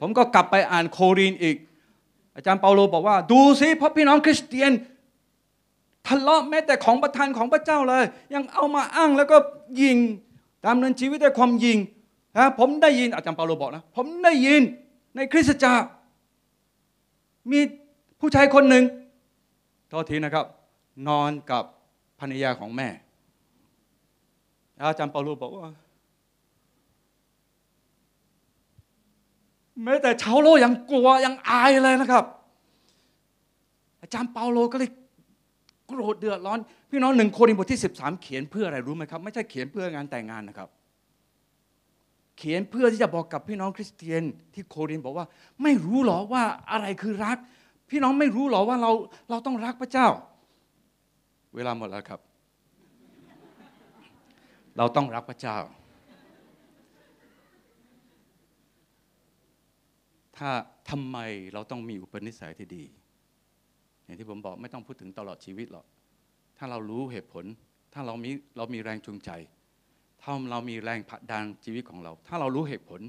[0.00, 1.56] ผมก็กลับไปอ่านโครินอีก
[2.36, 4.72] อาจารย์เปาโลบอกว่า ดูสิเพราะพี่น้องคริสเตียน
[6.10, 8.04] ทะเลาะแม้แต่ของประทานของพระเจ้าเลย
[8.34, 9.36] ยังเอามาอ้างแล้วก็
[9.82, 9.98] ยิง
[10.66, 11.78] ดำเนินชีวิตด้วยความยิง
[12.36, 14.62] นะผมได้ยินอาจารย์เปาโลบอกนะผมได้ยิน
[15.16, 15.86] ในคริสตจักร
[17.50, 17.60] มี
[18.20, 18.84] ผู้ชายคนหนึ่ง
[19.88, 20.46] โทษทีนะครับ
[21.08, 21.64] นอนกับ
[22.20, 22.88] ภรรยาของแม่
[24.78, 25.68] อาจารย์เปาโลบอกว่า
[29.82, 32.24] แม้แต่ชาวโลกยังกลัวยังอายเลยนะครับ
[34.02, 34.90] อาจารย์เปาโลก็เลย
[35.90, 36.58] โกรธเดือดร้อน
[36.90, 40.68] พี่น้องหนึ่งโครินธ์บทที่ 13 เขียนเพื่ออะไรรู้ไหมครับ ไม่ใช่เขียนเพื่องานแต่งงานนะครับ
[42.38, 44.22] เขียนเพื่อที่จะบอกกับพี่น้องคริสเตียน
[44.54, 45.26] ที่โครินธ์บอกว่า
[45.62, 47.38] ไม่รู้หรอว่าอะไรคือรัก
[47.90, 48.90] พี่น้องไม่รู้หรอว่าเรา
[49.30, 50.08] เราต้องรักพระเจ้า
[51.54, 52.20] เวลาหมดแล้วครับ
[54.78, 55.56] เราต้องรักพระเจ้า
[60.36, 60.50] ถ้า
[60.90, 61.18] ทำไม
[61.54, 62.84] เราต้องมีอุปนิสัยที่ดี
[64.10, 65.86] อย่างที่ผมบอกไม่ต้องพูดถึงตลอดชีวิตหรอก
[66.58, 67.44] ถ้าเรารู้เหตุผล
[67.94, 69.30] ถ้าเรามีเรามีแรงจูงใจ
[70.22, 73.00] ถ้าเรามีแรงผลักดันชีวิตของเรา ถ้าเรารู้เหตุผล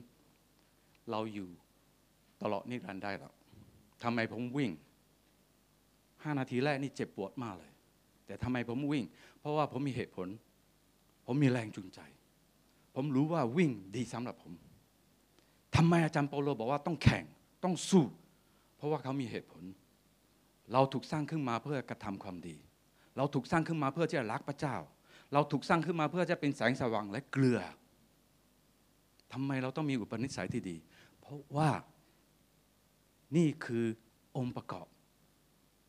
[1.12, 1.50] เราอยู่
[2.42, 3.34] ตลอดนิรันดร์ได้หรอก
[4.04, 4.72] ทำไมผมวิ่ง
[6.24, 7.72] ห้านาทีแรกนี่เจ็บปวดมากเลย
[8.26, 9.06] แต่ทำไมผมวิ่ง
[9.40, 10.28] เพราะว่าผมมีเหตุผล
[11.26, 12.00] ผมมีแรงจูงใจ
[12.96, 14.54] ผมรู้ว่าวิ่งดีสำหรับผม
[15.76, 17.26] ทำไมอาจารย์เปาโลบอกว่าต้องแข่ง
[17.64, 18.04] ต้องสู้
[18.78, 19.64] เพราะว่าเขามีเหตุผล
[20.74, 22.58] เราถูกสร้างขึ้นมาเพื่อกระทำความดี
[23.18, 24.76] เราถูกสร้างขึ้นมาเพื่อที่จะรักพระเจ้า
[25.34, 27.60] เราถูกสร้างขึ้นมาเพื่อจะเป็นแสงสว่างและเกลือ
[29.34, 30.78] ทำไมเราต้องมีอุปนิสัยที่ดี
[31.20, 31.70] เพราะว่า
[33.36, 33.86] นี่คือ
[34.38, 34.88] องค์ประกอบ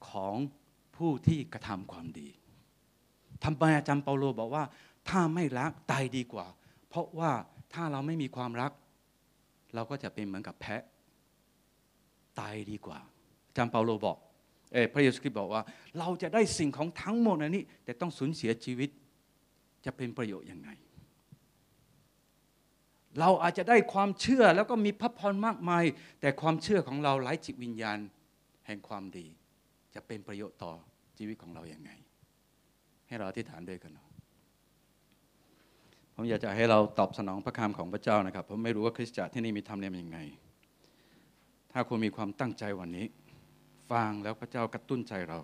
[0.08, 0.34] ของ
[0.96, 2.28] ผู้ที่กระทำความดี
[3.44, 4.64] ทำไมอาจารย์เปาโลบอกว่า
[5.08, 6.46] ถ้าไม่รักตายดีกว่า
[6.88, 7.32] เพราะว่า
[7.74, 8.72] ถ้าเราไม่มีความรัก
[9.74, 10.82] เราก็จะเป็นเหมือนกับแพะ
[12.40, 12.98] ตายดีกว่า
[13.48, 14.18] อาจารย์เปาโลบอก
[14.92, 15.62] พระเยซูคริสต์บอกว่า
[15.98, 18.90] เราจะได้สิ่งของทั้งหมดนนี้ แต่ต้องสูญเสียชีวิต
[19.84, 20.70] จะเป็นประโยชน์ยังไง
[23.20, 25.84] เราอาจจะได้ความเชื่อแล้วก็มีพระพรมากมาย
[26.20, 27.98] แต่ความเชื่อของเราไร้จิตวิญญาณ
[28.66, 29.26] แห่งความดี
[29.94, 30.72] จะเป็นประโยชน์ต่อ
[31.18, 31.90] ชีวิตของเราอย่างไง
[33.08, 34.08] ให้เราอธิษฐานด้วยกันเนาะ
[36.14, 40.18] ผมอยากจะให้เราตอบสนองพระคำของพระเจ้านะครับผมไม่รู้ว่าคริสตจักรที่นี่มีธรรมเนียมยังไง
[41.72, 43.06] ถ้าคุณมีความตั้งใจวันนี้
[43.92, 45.38] ฟังแล้วพระเจ้ากระตุ้นใจเรา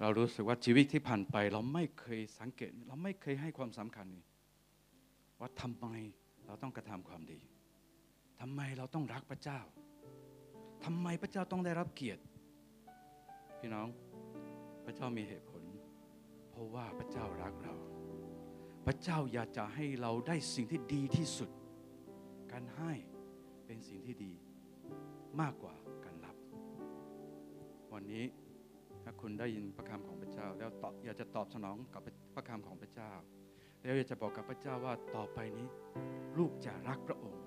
[0.00, 4.24] เรารู้สึกว่าชีวิตที่ผ่านไป เราไม่เคยสังเกต เราไม่เคยให้ความสำคัญนี่
[5.40, 5.86] ว่าทำไม
[6.46, 7.40] เราต้องกระทำความดี
[8.40, 9.60] ทำไมเราต้องรักพระเจ้า
[10.84, 12.22] ทำไมพระเจ้าต้องได้รับเกียรติ
[13.58, 13.88] พี่น้อง
[14.84, 15.62] พระเจ้ามีเหตุผล
[16.50, 17.74] เพราะว่าพระเจ้ารักเรา
[18.86, 21.50] พระเจ้าอยากจะให้เราได้สิ่งที่ดีที่สุด
[22.52, 22.92] การให้
[23.66, 24.32] เป็นสิ่งที่ดี
[25.40, 25.74] มากกว่า
[27.94, 28.24] วันนี้
[29.02, 32.02] ถ้าคุณได้ยินพระคำของพระเจ้า แล้วตอบอยากจะตอบสนองกับ
[32.34, 33.12] พระคำของพระเจ้า
[33.82, 35.68] แล้วอยากจะบอกกับพระเจ้าว่าต่อไปนี้
[36.38, 37.40] ลูกจะรักพระองค์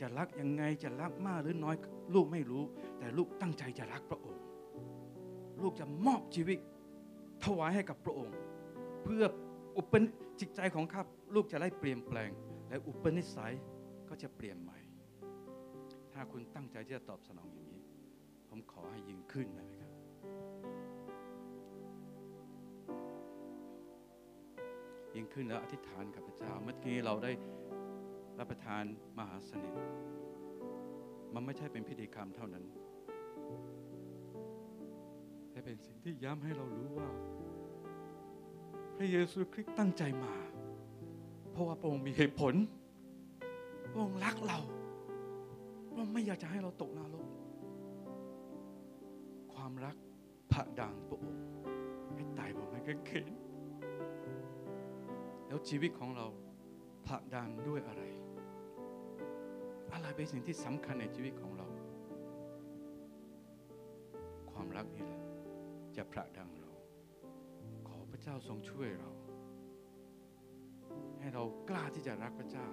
[0.00, 1.76] จะรักยังไงจะรักมากหรือน้อย
[2.14, 2.64] ลูกไม่รู้
[2.98, 4.42] แต่ลูกตั้งใจจะรักพระองค์
[5.62, 6.58] ลูกจะมอบชีวิต
[7.44, 8.34] ถวายให้กับพระองค์
[9.04, 9.24] เพื่อ
[9.76, 10.08] อุปนิ
[10.40, 11.02] จิตใจของข้า
[11.34, 12.30] ลูกจะได้เปลี่ยนแปลง
[12.68, 13.54] และอุปนิสัย
[14.08, 14.78] ก็จะเปลี่ยนใหม่
[16.12, 17.73] ถ้าคุณตั้งใจที่จะตอบสนองอย่างนี้
[18.56, 19.92] ผมขอให้ยิงขึ้นได้ไหมครับ
[25.14, 27.32] ยิงขึ้นแล้วอธิษฐานกับพระเจ้า เมื่อกี้เราได้
[28.38, 28.84] รับประทาน
[29.18, 29.74] มหาสนิท
[31.34, 32.64] มันไม่ใช่เป็นพิธีกรรมเท่านั้น
[35.50, 37.08] แต่เป็นสิ่งที่ย้ำให้เรารู้ว่า
[38.96, 40.34] พระเยซูคริสต์ตั้งใจมา
[41.52, 42.54] เพราะว่าพระองค์มีเหตุผล
[43.92, 44.58] พระองค์รักเรา
[45.86, 47.33] พระองค์ไม่อยากจะให้เราตกนรก
[49.84, 49.96] รัก
[50.52, 51.42] ผลักดันพระองค์
[52.14, 53.26] ให้ตายบนไม้กางเขน
[55.46, 56.26] แล้วชีวิตของเรา
[57.06, 58.02] ผลักดันด้วยอะไร
[59.92, 61.68] อะไรเป็นสิ่งที่สำคัญในชีวิตของเรา
[64.50, 65.20] ความรักนี่แหละ
[65.96, 66.70] จะผลักดันเรา
[67.88, 69.10] ขอพระเจ้าทรงช่วยเรา
[71.20, 72.66] ให้เรากล้าที่จะรักพระเจ้า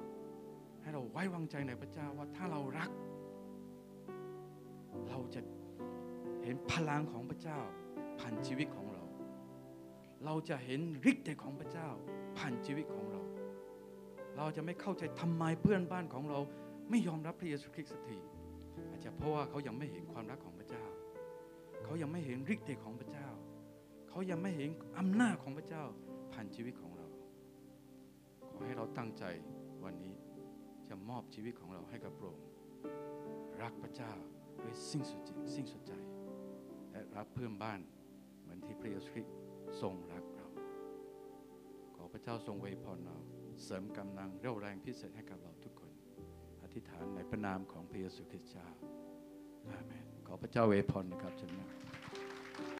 [0.81, 2.89] ให้เราไว้วางใจในพระเจ้าว่าถ้าเรารัก
[6.51, 7.59] ห็นพลังของพระเจ้า
[8.19, 9.03] ผ่านชีวิตของเรา
[10.25, 10.81] เราจะเห็น
[11.11, 11.89] ฤทธิ์เดชของพระเจ้า
[12.37, 13.21] ผ่านชีวิตของเรา
[14.37, 16.39] เราจะไม่เข้าใจทำไมเพื่อนบ้านของเรา
[16.89, 18.17] ไม่ยอมรับพระเยซูคริสต์สักที
[18.89, 20.83] อาจจะเพราะว่าเขายังไม่เห็นความรักของพระเจ้า
[21.83, 23.27] เขายังไม่เห็นฤทธิ์เดชของพระเจ้า
[24.09, 25.83] เขายังไม่เห็นอำนาจของพระเจ้า
[26.33, 27.07] ผ่านชีวิตของเรา
[28.53, 29.23] ขอให้เราตั้งใจ
[29.83, 30.15] วันนี้
[30.89, 32.45] จะมอบชีวิตของเราให้กับพระองค์
[33.61, 34.13] รักพระเจ้า
[34.63, 35.93] ด้วยสิ้นสุดจิตสิ้นสุดใจ
[36.91, 37.79] และรักเพื่อนบ้าน
[38.41, 39.35] เหมือนที่พระเยซูคริสต์
[39.81, 40.47] ทรงรักเรา
[41.95, 43.17] ขอพระเจ้าทรงไวยพรเรา
[43.63, 45.91] เสริมกำลังเรี่ยวแรงพิเศษให้กับเราทุกคน
[46.63, 48.67] อธิษฐานในพระนามของพระเยซูคริสต์เจ้า
[49.69, 51.69] อาเมน ขอพระเจ้าไวยพรนะครับเชิญนะ